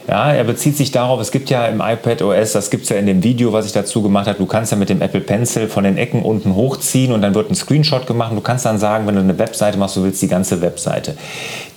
Ja, 0.09 0.33
er 0.33 0.45
bezieht 0.45 0.77
sich 0.77 0.91
darauf, 0.91 1.21
es 1.21 1.31
gibt 1.31 1.49
ja 1.49 1.67
im 1.67 1.81
iPad 1.81 2.23
OS, 2.23 2.53
das 2.53 2.71
gibt 2.71 2.85
es 2.85 2.89
ja 2.89 2.97
in 2.97 3.07
dem 3.07 3.23
Video, 3.23 3.53
was 3.53 3.67
ich 3.67 3.73
dazu 3.73 4.03
gemacht 4.03 4.27
habe, 4.27 4.37
du 4.37 4.47
kannst 4.47 4.73
ja 4.73 4.79
mit 4.79 4.89
dem 4.89 5.01
Apple 5.01 5.21
Pencil 5.21 5.69
von 5.69 5.85
den 5.85 5.97
Ecken 5.97 6.23
unten 6.23 6.57
hochziehen 6.57 7.13
und 7.13 7.23
dann 7.23 7.35
wird 7.35 7.51
ein 7.51 7.55
Screenshot 7.55 8.07
gemacht. 8.07 8.31
Und 8.31 8.37
du 8.37 8.43
kannst 8.43 8.67
dann 8.67 8.79
sagen, 8.79 9.07
wenn 9.07 9.15
du 9.15 9.21
eine 9.21 9.39
Webseite 9.39 9.79
machst, 9.79 9.97
du 9.97 10.03
willst 10.03 10.21
die 10.21 10.29
ganze 10.29 10.61
Webseite. 10.61 11.17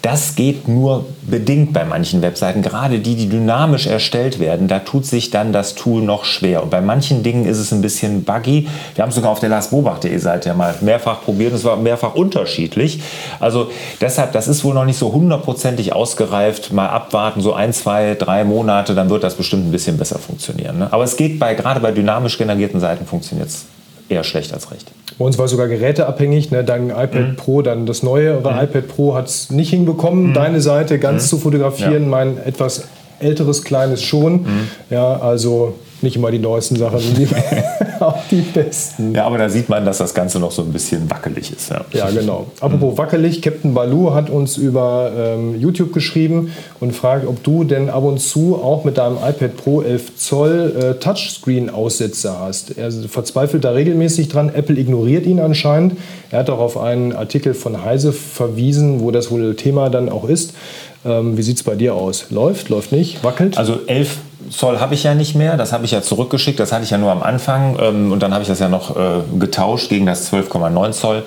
Das 0.02 0.36
geht 0.36 0.68
nur 0.68 1.06
bedingt 1.24 1.74
bei 1.74 1.84
manchen 1.84 2.22
Webseiten, 2.22 2.62
gerade 2.62 3.00
die, 3.00 3.16
die 3.16 3.28
dynamisch 3.28 3.88
erstellt 3.88 4.40
werden, 4.40 4.68
da 4.68 4.80
tut 4.80 5.06
sich 5.06 5.32
dann 5.32 5.52
das 5.52 5.76
Tool 5.76 6.02
noch 6.02 6.26
schwer. 6.26 6.64
Und 6.64 6.70
bei 6.70 6.82
manchen 6.82 7.24
Dingen 7.24 7.46
ist 7.46 7.58
es 7.58 7.72
ein 7.72 7.82
bisschen 7.82 8.24
buggy. 8.24 8.68
Wir 8.94 9.02
haben 9.02 9.10
es 9.10 9.16
sogar 9.16 9.32
auf 9.32 9.40
der 9.40 9.50
larsbobach.de 9.50 10.18
Seite 10.18 10.50
ja 10.50 10.56
mal 10.56 10.76
mehrfach 10.82 11.24
probiert 11.24 11.52
und 11.52 11.58
es 11.58 11.64
war 11.64 11.78
mehrfach 11.78 12.16
unterschiedlich. 12.16 13.02
Also 13.40 13.70
deshalb, 14.02 14.32
das 14.34 14.48
ist 14.48 14.64
wohl 14.64 14.74
noch 14.74 14.86
nicht 14.86 14.98
so 14.98 15.12
hundertprozentig 15.12 15.94
ausgereift. 15.94 16.72
Mal 16.72 16.90
abwarten, 16.90 17.42
so 17.42 17.54
ein, 17.54 17.74
zwei, 17.74 18.15
drei 18.22 18.44
Monate, 18.44 18.96
dann 18.96 19.10
wird 19.10 19.24
das 19.24 19.36
bestimmt 19.36 19.68
ein 19.68 19.72
bisschen 19.72 19.98
besser 19.98 20.20
funktionieren. 20.20 20.80
Ne? 20.80 20.94
Aber 20.94 21.04
es 21.04 21.16
geht 21.16 21.40
bei, 21.40 21.54
gerade 21.54 21.80
bei 21.80 21.92
dynamisch 21.92 22.38
generierten 22.38 22.80
Seiten 22.80 23.06
funktioniert 23.06 23.48
es 23.48 23.66
eher 24.10 24.24
schlecht 24.24 24.54
als 24.54 24.72
recht. 24.72 24.92
Bei 25.18 25.26
uns 25.26 25.38
war 25.38 25.48
sogar 25.48 25.68
geräteabhängig. 25.68 26.52
Ne? 26.52 26.64
Dein 26.64 26.90
iPad 26.90 27.14
mhm. 27.14 27.36
Pro, 27.36 27.62
dann 27.62 27.86
das 27.86 28.04
neuere 28.04 28.40
mhm. 28.40 28.60
iPad 28.60 28.88
Pro 28.88 29.16
hat 29.16 29.28
es 29.28 29.50
nicht 29.50 29.70
hinbekommen, 29.70 30.30
mhm. 30.30 30.34
deine 30.34 30.62
Seite 30.62 31.00
ganz 31.00 31.24
mhm. 31.24 31.28
zu 31.28 31.38
fotografieren. 31.40 32.04
Ja. 32.04 32.10
Mein 32.10 32.38
etwas 32.38 32.88
älteres 33.20 33.64
kleines 33.64 34.04
schon. 34.04 34.44
Mhm. 34.44 34.68
Ja, 34.90 35.20
also 35.20 35.76
nicht 36.02 36.16
immer 36.16 36.32
die 36.32 36.40
neuesten 36.40 36.76
Sachen 36.76 37.00
sind 37.00 37.18
die, 37.18 37.28
auch 38.00 38.18
die 38.30 38.42
besten. 38.42 39.14
Ja, 39.14 39.26
aber 39.26 39.38
da 39.38 39.50
sieht 39.50 39.70
man, 39.70 39.86
dass 39.86 39.98
das 39.98 40.14
Ganze 40.14 40.40
noch 40.40 40.52
so 40.52 40.62
ein 40.62 40.72
bisschen 40.72 41.10
wackelig 41.10 41.52
ist. 41.52 41.70
Ja, 41.70 41.86
ja 41.92 42.10
genau. 42.10 42.48
Apropos 42.60 42.94
mhm. 42.94 42.98
wackelig, 42.98 43.42
Captain 43.42 43.74
Baloo 43.74 44.14
hat 44.14 44.30
uns 44.30 44.58
über 44.58 45.12
ähm, 45.18 45.60
YouTube 45.60 45.94
geschrieben 45.94 46.52
und 46.80 46.94
fragt, 46.94 47.28
ob 47.28 47.44
du 47.44 47.64
denn 47.64 47.90
ab 47.90 48.04
und 48.04 48.20
zu 48.20 48.56
auch 48.56 48.84
mit 48.84 48.98
deinem 48.98 49.18
iPad 49.18 49.58
Pro 49.58 49.82
11 49.82 50.16
Zoll 50.18 50.76
äh, 50.78 51.00
Touchscreen-Aussetzer 51.00 52.40
hast. 52.40 52.78
Er 52.78 52.92
verzweifelt 52.92 53.64
da 53.64 53.72
regelmäßig 53.72 54.30
dran. 54.30 54.52
Apple 54.54 54.78
ignoriert 54.78 55.26
ihn 55.26 55.40
anscheinend. 55.40 55.94
Er 56.32 56.40
hat 56.40 56.50
auch 56.50 56.60
auf 56.60 56.78
einen 56.78 57.14
Artikel 57.14 57.54
von 57.54 57.84
Heise 57.84 58.14
verwiesen, 58.14 59.00
wo 59.00 59.12
das 59.12 59.32
wohl 59.32 59.56
Thema 59.56 59.90
dann 59.90 60.10
auch 60.10 60.28
ist. 60.28 60.54
Ähm, 61.06 61.38
wie 61.38 61.44
sieht 61.44 61.58
es 61.58 61.64
bei 61.64 61.76
dir 61.76 61.94
aus? 61.94 62.32
Läuft, 62.32 62.70
läuft 62.70 62.92
nicht, 62.92 63.24
wackelt? 63.24 63.58
Also 63.58 63.80
11 63.86 64.18
Zoll 64.50 64.80
habe 64.80 64.94
ich 64.94 65.04
ja 65.04 65.16
nicht 65.16 65.36
mehr, 65.36 65.58
das 65.58 65.72
habe 65.74 65.86
ich 65.86 65.92
ja 65.92 66.02
zurückgeschickt, 66.02 66.60
das 66.60 66.72
hatte 66.72 66.84
ich 66.84 66.90
ja 66.90 66.98
nur 66.98 67.12
am 67.12 67.24
Anfang 67.24 67.78
ähm, 67.80 68.12
und 68.12 68.22
dann 68.22 68.34
habe 68.34 68.42
ich 68.44 68.48
das 68.48 68.60
ja 68.60 68.70
noch 68.70 68.96
äh, 68.96 69.22
getauscht 69.40 69.90
gegen 69.90 70.06
das 70.06 70.32
12,9 70.32 70.92
Zoll. 70.92 71.24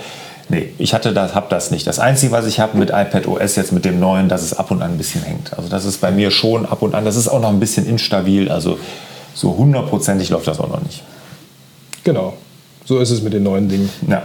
Nee, 0.51 0.73
ich 0.79 0.95
hatte 0.95 1.13
das, 1.13 1.35
habe 1.35 1.47
das 1.51 1.71
nicht. 1.71 1.87
Das 1.87 1.99
Einzige, 1.99 2.33
was 2.33 2.47
ich 2.47 2.59
habe 2.59 2.79
mit 2.79 2.91
iPad 2.91 3.27
OS 3.27 3.57
jetzt 3.57 3.73
mit 3.73 3.85
dem 3.85 4.01
neuen, 4.01 4.29
dass 4.29 4.43
es 4.43 4.55
ab 4.55 4.71
und 4.71 4.83
an 4.83 4.93
ein 4.93 4.99
bisschen 4.99 5.23
hängt. 5.23 5.53
Also 5.57 5.69
das 5.69 5.85
ist 5.85 6.01
bei 6.01 6.11
mir 6.11 6.31
schon 6.31 6.65
ab 6.65 6.81
und 6.81 6.95
an, 6.95 7.05
das 7.05 7.17
ist 7.17 7.29
auch 7.29 7.41
noch 7.41 7.51
ein 7.51 7.61
bisschen 7.61 7.87
instabil, 7.87 8.51
also 8.51 8.79
so 9.35 9.57
hundertprozentig 9.57 10.31
läuft 10.31 10.47
das 10.47 10.59
auch 10.59 10.69
noch 10.69 10.83
nicht. 10.83 11.03
Genau, 12.05 12.35
so 12.85 12.99
ist 12.99 13.11
es 13.11 13.23
mit 13.23 13.35
den 13.35 13.43
neuen 13.43 13.69
Dingen. 13.69 13.91
Ja. 14.09 14.23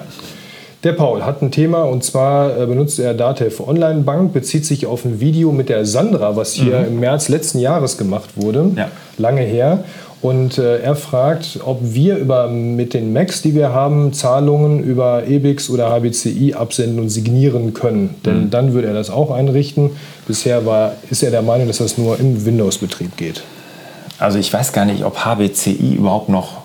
Der 0.83 0.91
Paul 0.91 1.23
hat 1.23 1.41
ein 1.41 1.49
Thema 1.49 1.83
und 1.83 2.03
zwar 2.03 2.59
äh, 2.59 2.65
benutzt 2.65 2.99
er 2.99 3.13
Datev 3.13 3.63
Online 3.65 4.01
Bank, 4.01 4.33
bezieht 4.33 4.65
sich 4.65 4.85
auf 4.85 5.05
ein 5.05 5.21
Video 5.21 5.53
mit 5.53 5.69
der 5.69 5.85
Sandra, 5.85 6.35
was 6.35 6.51
hier 6.51 6.79
mhm. 6.79 6.87
im 6.87 6.99
März 6.99 7.29
letzten 7.29 7.59
Jahres 7.59 7.97
gemacht 7.97 8.31
wurde, 8.35 8.71
ja. 8.75 8.89
lange 9.17 9.41
her. 9.41 9.85
Und 10.21 10.57
äh, 10.57 10.79
er 10.79 10.95
fragt, 10.95 11.59
ob 11.65 11.79
wir 11.81 12.17
über, 12.17 12.49
mit 12.49 12.93
den 12.93 13.13
Macs, 13.13 13.41
die 13.41 13.55
wir 13.55 13.73
haben, 13.73 14.13
Zahlungen 14.13 14.83
über 14.83 15.25
EBIX 15.27 15.69
oder 15.69 15.89
HBCI 15.89 16.53
absenden 16.53 16.99
und 16.99 17.09
signieren 17.09 17.73
können. 17.73 18.15
Denn 18.25 18.45
mhm. 18.45 18.49
dann 18.49 18.73
würde 18.73 18.89
er 18.89 18.93
das 18.93 19.09
auch 19.09 19.31
einrichten. 19.31 19.91
Bisher 20.27 20.65
war, 20.65 20.93
ist 21.09 21.23
er 21.23 21.31
der 21.31 21.41
Meinung, 21.41 21.67
dass 21.67 21.77
das 21.77 21.97
nur 21.97 22.19
im 22.19 22.45
Windows-Betrieb 22.45 23.17
geht. 23.17 23.43
Also 24.19 24.37
ich 24.37 24.51
weiß 24.51 24.71
gar 24.71 24.85
nicht, 24.85 25.03
ob 25.03 25.25
HBCI 25.25 25.95
überhaupt 25.95 26.29
noch 26.29 26.63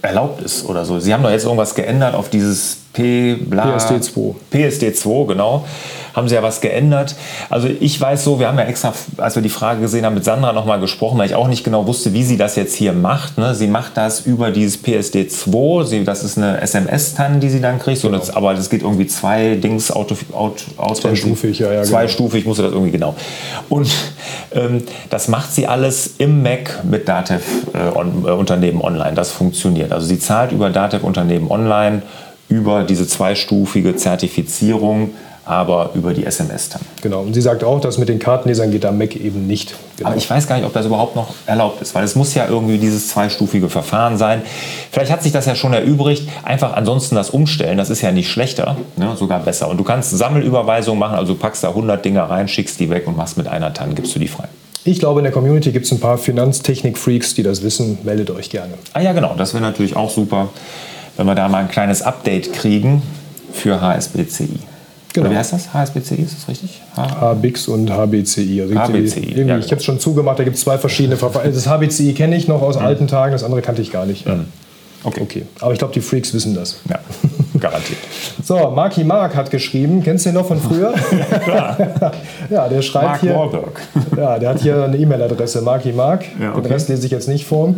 erlaubt 0.00 0.42
ist 0.42 0.68
oder 0.68 0.84
so. 0.84 0.98
Sie 0.98 1.12
haben 1.12 1.22
doch 1.22 1.30
jetzt 1.30 1.44
irgendwas 1.44 1.74
geändert 1.74 2.14
auf 2.14 2.28
dieses 2.28 2.81
P, 2.92 3.34
bla, 3.34 3.76
PSD2. 3.76 4.34
PSD2, 4.52 5.26
genau 5.26 5.64
haben 6.14 6.28
sie 6.28 6.34
ja 6.34 6.42
was 6.42 6.60
geändert. 6.60 7.16
Also 7.48 7.68
ich 7.68 8.00
weiß 8.00 8.24
so, 8.24 8.38
wir 8.38 8.48
haben 8.48 8.58
ja 8.58 8.64
extra, 8.64 8.92
als 9.16 9.34
wir 9.34 9.42
die 9.42 9.48
Frage 9.48 9.80
gesehen 9.80 10.04
haben, 10.04 10.14
mit 10.14 10.24
Sandra 10.24 10.52
nochmal 10.52 10.80
gesprochen, 10.80 11.18
weil 11.18 11.26
ich 11.26 11.34
auch 11.34 11.48
nicht 11.48 11.64
genau 11.64 11.86
wusste, 11.86 12.12
wie 12.12 12.22
sie 12.22 12.36
das 12.36 12.56
jetzt 12.56 12.74
hier 12.74 12.92
macht. 12.92 13.38
Ne? 13.38 13.54
Sie 13.54 13.66
macht 13.66 13.96
das 13.96 14.20
über 14.20 14.50
dieses 14.50 14.82
PSD2, 14.82 15.84
sie, 15.84 16.04
das 16.04 16.22
ist 16.22 16.38
eine 16.38 16.60
SMS-TAN, 16.60 17.40
die 17.40 17.48
sie 17.48 17.60
dann 17.60 17.78
kriegt, 17.78 18.02
genau. 18.02 18.18
das, 18.18 18.34
aber 18.34 18.54
das 18.54 18.68
geht 18.68 18.82
irgendwie 18.82 19.06
zwei 19.06 19.56
Dings 19.56 19.90
auto, 19.90 20.16
auto, 20.32 20.64
auto 20.76 20.94
Zweistufig, 20.94 21.58
ja, 21.58 21.72
ja. 21.72 21.82
Zweistufig 21.82 22.42
genau. 22.42 22.50
musste 22.50 22.62
das 22.64 22.72
irgendwie 22.72 22.92
genau. 22.92 23.14
Und 23.68 23.90
ähm, 24.52 24.82
das 25.10 25.28
macht 25.28 25.52
sie 25.52 25.66
alles 25.66 26.14
im 26.18 26.42
Mac 26.42 26.84
mit 26.84 27.08
Datev 27.08 27.42
äh, 27.72 27.96
on, 27.96 28.24
äh, 28.26 28.30
Unternehmen 28.30 28.80
online. 28.82 29.14
Das 29.14 29.30
funktioniert. 29.30 29.92
Also 29.92 30.06
sie 30.06 30.18
zahlt 30.18 30.52
über 30.52 30.70
Datev 30.70 31.04
Unternehmen 31.04 31.50
online 31.50 32.02
über 32.52 32.84
diese 32.84 33.06
zweistufige 33.06 33.96
Zertifizierung 33.96 35.10
aber 35.44 35.90
über 35.94 36.14
die 36.14 36.24
SMS 36.24 36.68
dann. 36.68 36.82
Genau, 37.02 37.22
und 37.22 37.34
sie 37.34 37.40
sagt 37.40 37.64
auch, 37.64 37.80
dass 37.80 37.98
mit 37.98 38.08
den 38.08 38.20
Kartenlesern 38.20 38.70
geht 38.70 38.84
am 38.84 38.98
Mac 38.98 39.16
eben 39.16 39.46
nicht. 39.46 39.74
Genau. 39.96 40.10
Aber 40.10 40.16
ich 40.16 40.30
weiß 40.30 40.46
gar 40.46 40.56
nicht, 40.56 40.64
ob 40.64 40.72
das 40.72 40.86
überhaupt 40.86 41.16
noch 41.16 41.34
erlaubt 41.46 41.82
ist, 41.82 41.96
weil 41.96 42.04
es 42.04 42.14
muss 42.14 42.34
ja 42.34 42.46
irgendwie 42.48 42.78
dieses 42.78 43.08
zweistufige 43.08 43.68
Verfahren 43.68 44.18
sein. 44.18 44.42
Vielleicht 44.92 45.10
hat 45.10 45.22
sich 45.22 45.32
das 45.32 45.46
ja 45.46 45.56
schon 45.56 45.72
erübrigt. 45.72 46.28
Einfach 46.44 46.74
ansonsten 46.74 47.16
das 47.16 47.30
umstellen, 47.30 47.76
das 47.76 47.90
ist 47.90 48.02
ja 48.02 48.12
nicht 48.12 48.30
schlechter, 48.30 48.76
ne, 48.96 49.16
sogar 49.16 49.40
besser. 49.40 49.68
Und 49.68 49.78
du 49.78 49.84
kannst 49.84 50.16
Sammelüberweisungen 50.16 51.00
machen, 51.00 51.16
also 51.16 51.32
du 51.32 51.38
packst 51.40 51.64
da 51.64 51.70
100 51.70 52.04
Dinger 52.04 52.24
rein, 52.24 52.46
schickst 52.46 52.78
die 52.78 52.88
weg 52.88 53.08
und 53.08 53.16
machst 53.16 53.36
mit 53.36 53.48
einer 53.48 53.74
TAN, 53.74 53.96
gibst 53.96 54.14
du 54.14 54.20
die 54.20 54.28
frei. 54.28 54.46
Ich 54.84 55.00
glaube, 55.00 55.20
in 55.20 55.24
der 55.24 55.32
Community 55.32 55.72
gibt 55.72 55.86
es 55.86 55.92
ein 55.92 56.00
paar 56.00 56.18
Finanztechnik-Freaks, 56.18 57.34
die 57.34 57.42
das 57.42 57.62
wissen. 57.62 57.98
Meldet 58.02 58.30
euch 58.30 58.50
gerne. 58.50 58.74
Ah 58.92 59.00
ja, 59.00 59.12
genau, 59.12 59.34
das 59.36 59.54
wäre 59.54 59.62
natürlich 59.62 59.94
auch 59.94 60.10
super, 60.10 60.48
wenn 61.16 61.26
wir 61.26 61.34
da 61.34 61.48
mal 61.48 61.58
ein 61.58 61.68
kleines 61.68 62.02
Update 62.02 62.52
kriegen 62.52 63.02
für 63.52 63.80
HSBCI. 63.80 64.48
Genau. 65.12 65.26
Oder 65.26 65.34
wie 65.34 65.38
heißt 65.38 65.52
das? 65.52 65.74
HSBCI, 65.74 66.22
ist 66.22 66.36
das 66.38 66.48
richtig? 66.48 66.80
HBIX 66.96 67.68
und 67.68 67.90
HBCI. 67.90 68.62
Also 68.62 68.74
HBCI. 68.74 69.44
Ja, 69.46 69.58
ich 69.58 69.66
habe 69.66 69.76
es 69.76 69.84
schon 69.84 70.00
zugemacht, 70.00 70.38
da 70.38 70.44
gibt 70.44 70.56
es 70.56 70.62
zwei 70.62 70.78
verschiedene 70.78 71.16
Verfahren. 71.16 71.52
Das 71.52 71.66
HBCI 71.66 72.14
kenne 72.14 72.36
ich 72.36 72.48
noch 72.48 72.62
aus 72.62 72.76
mhm. 72.78 72.86
alten 72.86 73.08
Tagen, 73.08 73.32
das 73.32 73.44
andere 73.44 73.60
kannte 73.60 73.82
ich 73.82 73.92
gar 73.92 74.06
nicht. 74.06 74.26
Mhm. 74.26 74.46
Okay. 75.04 75.20
okay. 75.20 75.42
Aber 75.60 75.72
ich 75.72 75.78
glaube, 75.78 75.92
die 75.92 76.00
Freaks 76.00 76.32
wissen 76.32 76.54
das. 76.54 76.80
Ja, 76.88 77.00
garantiert. 77.62 78.00
so, 78.42 78.70
Marky 78.70 79.04
Mark 79.04 79.34
hat 79.34 79.50
geschrieben. 79.50 80.02
Kennst 80.02 80.26
du 80.26 80.30
den 80.30 80.34
noch 80.34 80.46
von 80.46 80.60
früher? 80.60 80.92
ja, 81.30 81.38
klar. 81.38 82.12
ja, 82.50 82.68
der 82.68 82.82
schreibt 82.82 83.06
Mark 83.06 83.20
hier. 83.20 83.34
Warburg. 83.34 83.80
ja, 84.16 84.38
der 84.38 84.50
hat 84.50 84.60
hier 84.60 84.84
eine 84.84 84.98
E-Mail-Adresse, 84.98 85.62
Marky 85.62 85.92
Mark. 85.92 86.24
Ja, 86.40 86.52
okay. 86.52 86.62
Den 86.62 86.72
Rest 86.72 86.88
lese 86.88 87.06
ich 87.06 87.12
jetzt 87.12 87.28
nicht 87.28 87.46
vor. 87.46 87.74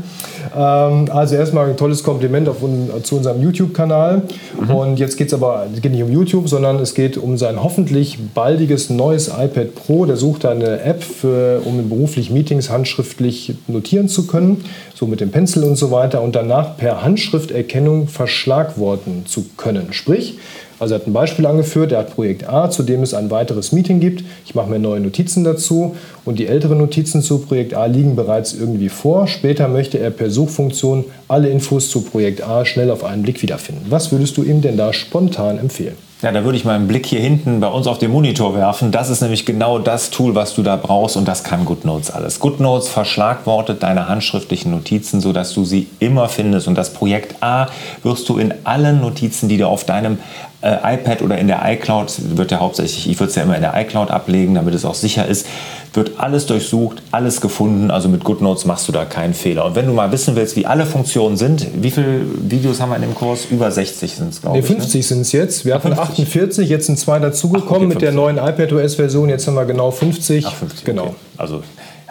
Ähm, 0.56 1.08
also 1.12 1.36
erstmal 1.36 1.68
ein 1.68 1.76
tolles 1.76 2.02
Kompliment 2.02 2.48
auf, 2.48 2.56
zu 3.02 3.16
unserem 3.16 3.40
YouTube-Kanal. 3.42 4.22
Mhm. 4.60 4.70
Und 4.70 4.98
jetzt 4.98 5.16
geht 5.16 5.28
es 5.28 5.34
aber 5.34 5.66
geht 5.80 5.92
nicht 5.92 6.02
um 6.02 6.10
YouTube, 6.10 6.48
sondern 6.48 6.80
es 6.80 6.94
geht 6.94 7.16
um 7.16 7.36
sein 7.36 7.62
hoffentlich 7.62 8.18
baldiges 8.34 8.90
neues 8.90 9.28
iPad 9.28 9.74
Pro. 9.74 10.06
Der 10.06 10.16
sucht 10.16 10.46
eine 10.46 10.80
App, 10.80 11.04
für, 11.04 11.60
um 11.64 11.78
in 11.78 11.88
beruflich 11.88 12.30
Meetings 12.30 12.70
handschriftlich 12.70 13.54
notieren 13.68 14.08
zu 14.08 14.26
können 14.26 14.64
so 14.94 15.06
mit 15.06 15.20
dem 15.20 15.30
Pencil 15.30 15.64
und 15.64 15.76
so 15.76 15.90
weiter 15.90 16.22
und 16.22 16.36
danach 16.36 16.76
per 16.76 17.02
Handschrifterkennung 17.02 18.08
verschlagworten 18.08 19.26
zu 19.26 19.44
können. 19.56 19.73
Sprich, 19.92 20.38
also 20.78 20.94
er 20.94 21.00
hat 21.00 21.06
ein 21.06 21.12
Beispiel 21.12 21.46
angeführt, 21.46 21.92
er 21.92 22.00
hat 22.00 22.14
Projekt 22.14 22.48
A, 22.48 22.70
zu 22.70 22.82
dem 22.82 23.02
es 23.02 23.14
ein 23.14 23.30
weiteres 23.30 23.72
Meeting 23.72 24.00
gibt. 24.00 24.24
Ich 24.44 24.54
mache 24.54 24.68
mir 24.68 24.78
neue 24.78 25.00
Notizen 25.00 25.44
dazu 25.44 25.94
und 26.24 26.38
die 26.38 26.46
älteren 26.46 26.78
Notizen 26.78 27.22
zu 27.22 27.38
Projekt 27.38 27.74
A 27.74 27.86
liegen 27.86 28.16
bereits 28.16 28.54
irgendwie 28.54 28.88
vor. 28.88 29.26
Später 29.26 29.68
möchte 29.68 29.98
er 29.98 30.10
per 30.10 30.30
Suchfunktion 30.30 31.04
alle 31.28 31.48
Infos 31.48 31.90
zu 31.90 32.02
Projekt 32.02 32.42
A 32.42 32.64
schnell 32.64 32.90
auf 32.90 33.04
einen 33.04 33.22
Blick 33.22 33.42
wiederfinden. 33.42 33.86
Was 33.88 34.12
würdest 34.12 34.36
du 34.36 34.42
ihm 34.42 34.60
denn 34.62 34.76
da 34.76 34.92
spontan 34.92 35.58
empfehlen? 35.58 35.96
Ja, 36.22 36.32
da 36.32 36.42
würde 36.44 36.56
ich 36.56 36.64
mal 36.64 36.74
einen 36.74 36.88
Blick 36.88 37.04
hier 37.04 37.20
hinten 37.20 37.60
bei 37.60 37.66
uns 37.66 37.86
auf 37.86 37.98
den 37.98 38.10
Monitor 38.10 38.54
werfen. 38.54 38.90
Das 38.90 39.10
ist 39.10 39.20
nämlich 39.20 39.44
genau 39.44 39.78
das 39.78 40.10
Tool, 40.10 40.34
was 40.34 40.54
du 40.54 40.62
da 40.62 40.76
brauchst 40.76 41.16
und 41.16 41.26
das 41.26 41.44
kann 41.44 41.66
GoodNotes 41.66 42.10
alles. 42.10 42.40
GoodNotes 42.40 42.88
verschlagwortet 42.88 43.82
deine 43.82 44.08
handschriftlichen 44.08 44.70
Notizen, 44.70 45.20
sodass 45.20 45.52
du 45.52 45.64
sie 45.64 45.88
immer 45.98 46.28
findest. 46.28 46.66
Und 46.66 46.76
das 46.76 46.94
Projekt 46.94 47.42
A 47.42 47.66
wirst 48.02 48.28
du 48.28 48.38
in 48.38 48.54
allen 48.64 49.00
Notizen, 49.00 49.48
die 49.48 49.58
du 49.58 49.66
auf 49.66 49.84
deinem 49.84 50.18
äh, 50.64 50.94
iPad 50.94 51.20
oder 51.20 51.36
in 51.38 51.46
der 51.46 51.60
iCloud, 51.62 52.36
wird 52.36 52.50
ja 52.50 52.60
hauptsächlich, 52.60 53.08
ich 53.08 53.20
würde 53.20 53.28
es 53.28 53.36
ja 53.36 53.42
immer 53.42 53.54
in 53.54 53.60
der 53.60 53.74
iCloud 53.76 54.10
ablegen, 54.10 54.54
damit 54.54 54.74
es 54.74 54.84
auch 54.86 54.94
sicher 54.94 55.26
ist, 55.26 55.46
wird 55.92 56.12
alles 56.18 56.46
durchsucht, 56.46 57.02
alles 57.10 57.40
gefunden. 57.40 57.90
Also 57.90 58.08
mit 58.08 58.24
GoodNotes 58.24 58.64
machst 58.64 58.88
du 58.88 58.92
da 58.92 59.04
keinen 59.04 59.34
Fehler. 59.34 59.66
Und 59.66 59.76
wenn 59.76 59.86
du 59.86 59.92
mal 59.92 60.10
wissen 60.10 60.34
willst, 60.36 60.56
wie 60.56 60.66
alle 60.66 60.86
Funktionen 60.86 61.36
sind, 61.36 61.68
wie 61.82 61.90
viele 61.90 62.22
Videos 62.48 62.80
haben 62.80 62.88
wir 62.90 62.96
in 62.96 63.02
dem 63.02 63.14
Kurs? 63.14 63.44
Über 63.50 63.70
60 63.70 64.16
sind 64.16 64.30
es, 64.30 64.40
glaube 64.40 64.56
nee, 64.56 64.64
ich. 64.64 64.66
50 64.66 64.94
ne? 64.94 65.02
sind 65.02 65.20
es 65.20 65.32
jetzt. 65.32 65.64
Wir 65.64 65.74
hatten 65.74 65.92
48, 65.92 66.68
jetzt 66.68 66.86
sind 66.86 66.98
zwei 66.98 67.18
dazugekommen 67.18 67.84
okay, 67.84 67.94
mit 67.94 68.02
der 68.02 68.12
neuen 68.12 68.38
iPadOS-Version. 68.38 69.28
Jetzt 69.28 69.46
haben 69.46 69.54
wir 69.54 69.66
genau 69.66 69.90
50. 69.90 70.46
Ach, 70.46 70.54
50 70.54 70.84
genau. 70.84 71.02
Okay. 71.02 71.14
Also 71.36 71.62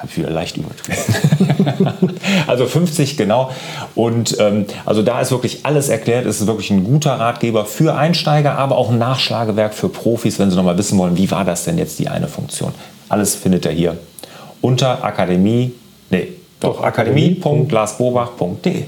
habe 0.04 0.12
ich 0.12 0.18
wieder 0.18 0.32
leicht 0.32 0.58
übertrieben. 0.58 0.98
also 2.48 2.66
50 2.66 3.16
genau. 3.16 3.52
Und 3.96 4.36
ähm, 4.38 4.66
also 4.86 5.02
da 5.02 5.22
ist 5.22 5.32
wirklich 5.32 5.66
alles 5.66 5.88
erklärt. 5.88 6.26
Es 6.26 6.42
ist 6.42 6.48
wirklich 6.48 6.72
ein 6.72 6.84
guter 6.84 7.14
Ratgeber 7.14 7.66
für 7.66 7.96
Einsteiger, 7.96 8.58
aber 8.58 8.78
auch 8.78 8.92
ein 8.92 8.98
Nachschlagewerk 8.98 9.74
für 9.74 9.88
Profis, 9.88 10.40
wenn 10.40 10.50
sie 10.50 10.58
noch 10.58 10.66
mal 10.66 10.78
wissen 10.78 10.98
wollen, 10.98 11.16
wie 11.18 11.32
war 11.32 11.46
das 11.46 11.64
denn 11.64 11.78
jetzt 11.78 12.00
die 12.00 12.10
eine 12.10 12.28
Funktion. 12.28 12.74
Alles 13.08 13.36
findet 13.36 13.64
ihr 13.66 13.72
hier 13.72 13.98
unter 14.60 15.06
Akademie, 15.06 15.72
nee, 16.10 16.34
doch, 16.60 16.78
doch 16.78 16.84
akademie.glasbobach.de. 16.84 18.84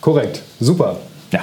Korrekt, 0.00 0.40
super. 0.60 0.96
Ja. 1.30 1.40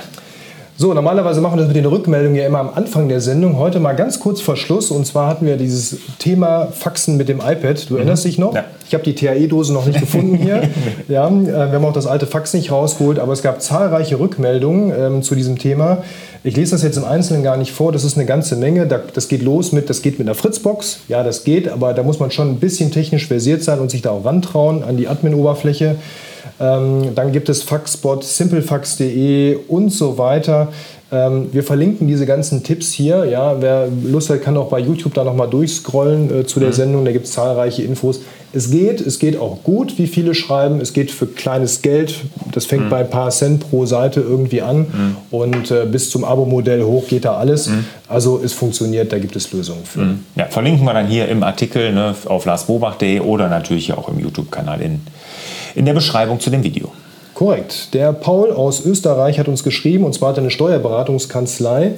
So, 0.82 0.96
normalerweise 0.96 1.42
machen 1.42 1.58
wir 1.58 1.60
das 1.60 1.68
mit 1.68 1.76
den 1.76 1.86
Rückmeldungen 1.86 2.36
ja 2.36 2.48
immer 2.48 2.58
am 2.58 2.72
Anfang 2.74 3.08
der 3.08 3.22
Sendung. 3.22 3.60
Heute 3.60 3.80
mal 3.80 3.94
ganz 3.94 4.20
kurz 4.20 4.42
vor 4.42 4.58
Schluss. 4.58 4.90
Und 4.90 5.06
zwar 5.06 5.28
hatten 5.28 5.46
wir 5.46 5.56
dieses 5.56 5.98
Thema 6.18 6.70
Faxen 6.72 7.18
mit 7.18 7.30
dem 7.30 7.38
iPad. 7.38 7.88
Du 7.88 7.94
mhm. 7.94 8.00
erinnerst 8.00 8.26
dich 8.26 8.40
noch? 8.40 8.56
Ja. 8.56 8.64
Ich 8.88 8.96
habe 8.96 9.04
die 9.04 9.14
TAE-Dose 9.14 9.74
noch 9.74 9.86
nicht 9.86 10.00
gefunden 10.00 10.38
hier. 10.38 10.64
Ja, 11.08 11.28
äh, 11.28 11.46
wir 11.46 11.72
haben 11.74 11.86
auch 11.86 11.94
das 11.94 12.08
alte 12.08 12.26
Fax 12.26 12.56
nicht 12.56 12.72
rausgeholt, 12.72 13.20
aber 13.20 13.32
es 13.32 13.44
gab 13.44 13.62
zahlreiche 13.62 14.20
Rückmeldungen 14.20 14.92
ähm, 14.98 15.22
zu 15.22 15.36
diesem 15.36 15.60
Thema. 15.60 16.00
Ich 16.44 16.56
lese 16.56 16.72
das 16.72 16.82
jetzt 16.82 16.98
im 16.98 17.06
Einzelnen 17.06 17.44
gar 17.44 17.58
nicht 17.58 17.72
vor. 17.72 17.92
Das 17.92 18.04
ist 18.04 18.18
eine 18.18 18.26
ganze 18.26 18.56
Menge. 18.56 18.88
Das 18.88 19.28
geht 19.28 19.44
los 19.44 19.74
mit, 19.74 19.88
das 19.88 20.02
geht 20.02 20.18
mit 20.18 20.28
einer 20.28 20.34
Fritzbox. 20.34 21.02
Ja, 21.08 21.22
das 21.22 21.44
geht, 21.44 21.70
aber 21.70 21.94
da 21.94 22.02
muss 22.02 22.20
man 22.20 22.32
schon 22.32 22.50
ein 22.50 22.60
bisschen 22.60 22.90
technisch 22.90 23.28
versiert 23.28 23.62
sein 23.62 23.80
und 23.80 23.92
sich 23.92 24.02
da 24.02 24.10
auch 24.10 24.26
rantrauen 24.26 24.84
an 24.84 24.98
die 24.98 25.08
Admin-Oberfläche. 25.08 25.98
Ähm, 26.60 27.16
dann 27.16 27.32
gibt 27.32 27.50
es 27.50 27.64
Faxbot, 27.64 28.24
simplefax.de 28.24 29.58
und 29.68 29.90
so 29.90 30.18
weiter. 30.18 30.70
Ähm, 31.12 31.50
wir 31.52 31.64
verlinken 31.64 32.08
diese 32.08 32.26
ganzen 32.26 32.64
Tipps 32.64 32.92
hier. 32.92 33.26
Ja, 33.26 33.62
wer 33.62 33.90
Lust 34.04 34.30
hat, 34.30 34.42
kann 34.42 34.56
auch 34.56 34.70
bei 34.70 34.80
YouTube 34.80 35.14
da 35.14 35.26
nochmal 35.26 35.50
durchscrollen 35.50 36.42
äh, 36.42 36.46
zu 36.46 36.60
der 36.60 36.70
mhm. 36.70 36.74
Sendung. 36.74 37.06
Da 37.06 37.12
gibt 37.12 37.26
es 37.26 37.34
zahlreiche 37.34 37.84
Infos. 37.84 38.22
Es 38.54 38.70
geht, 38.70 39.02
es 39.02 39.20
geht 39.20 39.38
auch 39.38 39.64
gut, 39.64 39.98
wie 39.98 40.08
viele 40.08 40.34
schreiben. 40.34 40.80
Es 40.80 40.94
geht 40.94 41.12
für 41.12 41.28
kleines 41.28 41.82
Geld. 41.82 42.16
Das 42.54 42.66
fängt 42.66 42.86
mhm. 42.86 42.90
bei 42.90 43.00
ein 43.00 43.10
paar 43.10 43.30
Cent 43.30 43.70
pro 43.70 43.86
Seite 43.86 44.22
irgendwie 44.22 44.62
an. 44.62 44.80
Mhm. 44.80 45.18
Und 45.32 45.72
äh, 45.72 45.86
bis 45.86 46.10
zum 46.10 46.24
Abo-Modell 46.24 46.84
hoch 46.84 47.08
geht 47.08 47.26
da 47.26 47.36
alles. 47.36 47.68
Mhm. 47.68 47.86
Also 48.08 48.42
es 48.44 48.54
funktioniert, 48.54 49.12
da 49.12 49.20
gibt 49.20 49.36
es 49.36 49.52
Lösungen 49.52 49.84
für. 49.84 50.00
Mhm. 50.00 50.26
Ja, 50.36 50.46
verlinken 50.46 50.86
wir 50.86 50.94
dann 50.94 51.08
hier 51.08 51.28
im 51.28 51.44
Artikel 51.44 51.92
ne, 51.94 52.16
auf 52.26 52.46
larsbobach.de 52.46 53.20
oder 53.20 53.50
natürlich 53.50 53.92
auch 53.94 54.08
im 54.08 54.20
YouTube-Kanal 54.20 54.82
in 54.82 55.02
in 55.76 55.86
der 55.86 55.94
Beschreibung 55.94 56.40
zu 56.40 56.50
dem 56.50 56.64
Video. 56.64 56.92
Korrekt. 57.34 57.94
Der 57.94 58.14
Paul 58.14 58.52
aus 58.52 58.86
Österreich 58.86 59.40
hat 59.40 59.48
uns 59.48 59.64
geschrieben, 59.64 60.04
und 60.04 60.14
zwar 60.14 60.30
hat 60.30 60.38
er 60.38 60.42
eine 60.42 60.52
Steuerberatungskanzlei 60.52 61.94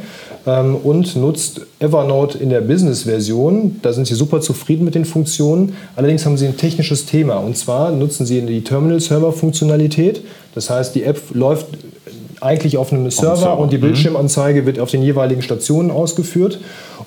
ähm, 0.46 0.75
und 0.75 1.18
nutzt 1.18 1.62
Evernote 1.80 2.38
in 2.38 2.50
der 2.50 2.62
Business-Version. 2.62 3.80
Da 3.82 3.92
sind 3.92 4.08
sie 4.08 4.13
super 4.13 4.39
zufrieden 4.39 4.86
mit 4.86 4.96
den 4.96 5.03
Funktionen. 5.03 5.75
Allerdings 5.98 6.25
haben 6.25 6.38
sie 6.38 6.48
ein 6.48 6.56
technisches 6.56 7.06
Thema. 7.08 7.38
Und 7.38 7.58
zwar 7.58 7.92
nutzen 7.92 8.25
sie 8.25 8.42
die 8.42 8.63
Terminal-Server-Funktionalität. 8.63 10.22
Das 10.56 10.70
heißt, 10.70 10.96
die 10.96 11.03
App 11.03 11.20
läuft 11.34 11.68
eigentlich 12.44 12.78
auf 12.78 12.92
einem 12.92 13.10
Server, 13.10 13.36
Server. 13.36 13.60
und 13.60 13.72
die 13.72 13.78
mhm. 13.78 13.82
Bildschirmanzeige 13.82 14.66
wird 14.66 14.80
auf 14.80 14.92
den 14.92 15.02
jeweiligen 15.02 15.42
Stationen 15.42 15.92
ausgeführt. 15.92 16.60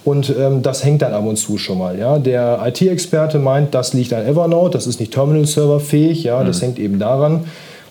Und 0.05 0.33
ähm, 0.39 0.63
das 0.63 0.85
hängt 0.85 1.03
dann 1.03 1.13
ab 1.13 1.25
und 1.27 1.37
zu 1.37 1.59
schon 1.59 1.79
mal. 1.79 1.99
Ja? 1.99 2.19
Der 2.19 2.61
IT-Experte 2.65 3.39
meint, 3.39 3.75
das 3.75 3.93
liegt 3.93 4.13
an 4.13 4.25
Evernote, 4.25 4.73
das 4.79 4.87
ist 4.87 5.01
nicht 5.01 5.13
Terminal-Server-fähig, 5.13 6.23
ja? 6.23 6.45
das 6.45 6.59
mhm. 6.59 6.67
hängt 6.67 6.79
eben 6.79 6.99
daran. 6.99 7.45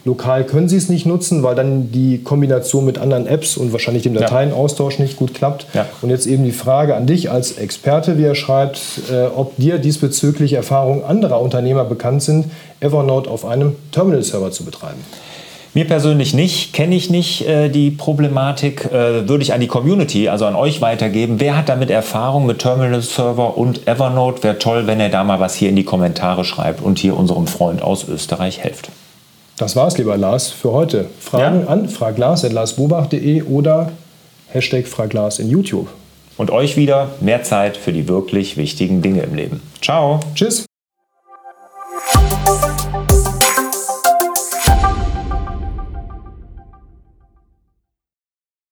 Lokal 0.06 0.44
können 0.44 0.70
Sie 0.70 0.78
es 0.78 0.88
nicht 0.88 1.08
nutzen, 1.08 1.42
weil 1.42 1.56
dann 1.56 1.92
die 1.92 2.22
Kombination 2.22 2.86
mit 2.86 3.00
anderen 3.00 3.26
Apps 3.26 3.58
und 3.58 3.74
wahrscheinlich 3.74 4.04
dem 4.04 4.14
Dateienaustausch 4.14 5.00
nicht 5.00 5.18
gut 5.18 5.34
klappt. 5.34 5.66
Ja. 5.74 5.88
Und 6.04 6.12
jetzt 6.12 6.28
eben 6.28 6.44
die 6.44 6.52
Frage 6.52 6.96
an 6.96 7.08
dich 7.08 7.32
als 7.32 7.54
Experte, 7.54 8.20
wie 8.20 8.24
er 8.24 8.36
schreibt, 8.36 8.80
äh, 9.12 9.26
ob 9.36 9.58
dir 9.58 9.80
diesbezüglich 9.80 10.54
Erfahrungen 10.54 11.04
anderer 11.04 11.42
Unternehmer 11.42 11.86
bekannt 11.86 12.22
sind, 12.22 12.46
Evernote 12.82 13.32
auf 13.32 13.46
einem 13.46 13.76
Terminal-Server 13.92 14.52
zu 14.52 14.64
betreiben. 14.64 15.00
Mir 15.76 15.86
persönlich 15.86 16.34
nicht, 16.34 16.72
kenne 16.72 16.96
ich 16.96 17.10
nicht 17.10 17.46
äh, 17.46 17.68
die 17.68 17.92
Problematik, 17.92 18.86
äh, 18.86 19.28
würde 19.28 19.44
ich 19.44 19.52
an 19.52 19.60
die 19.60 19.68
Community, 19.68 20.30
also 20.30 20.46
an 20.46 20.56
euch 20.56 20.80
weitergeben. 20.80 21.42
Wer 21.42 21.58
hat 21.58 21.68
damit 21.68 21.90
Erfahrung 21.92 22.46
mit 22.46 22.60
Terminal 22.60 23.02
Server 23.02 23.58
und 23.58 23.86
Evernote? 23.86 24.42
Wäre 24.42 24.58
toll, 24.58 24.88
wenn 24.88 25.02
ihr 25.02 25.10
da 25.10 25.26
mal 25.26 25.42
was 25.42 25.54
hier 25.54 25.68
in 25.68 25.76
die 25.76 25.84
Kommentare 25.84 26.46
schreibt 26.46 26.82
und 26.82 26.98
hier 26.98 27.18
unserem 27.18 27.46
Freund 27.46 27.82
aus 27.82 28.08
Österreich 28.08 28.60
helft. 28.64 28.90
Das 29.58 29.76
war's, 29.76 29.98
lieber 29.98 30.16
Lars, 30.16 30.50
für 30.50 30.72
heute. 30.72 31.08
Fragen 31.20 31.64
Ja. 31.64 31.68
an 31.68 31.90
fraglas.larsbobach.de 31.90 33.44
oder 33.44 33.92
Hashtag 34.48 34.88
fraglas 34.88 35.40
in 35.40 35.50
YouTube. 35.50 35.90
Und 36.38 36.52
euch 36.52 36.78
wieder 36.78 37.10
mehr 37.20 37.44
Zeit 37.44 37.76
für 37.76 37.92
die 37.92 38.08
wirklich 38.08 38.56
wichtigen 38.56 39.02
Dinge 39.02 39.24
im 39.24 39.36
Leben. 39.36 39.62
Ciao! 39.82 40.22
Tschüss! 40.36 40.66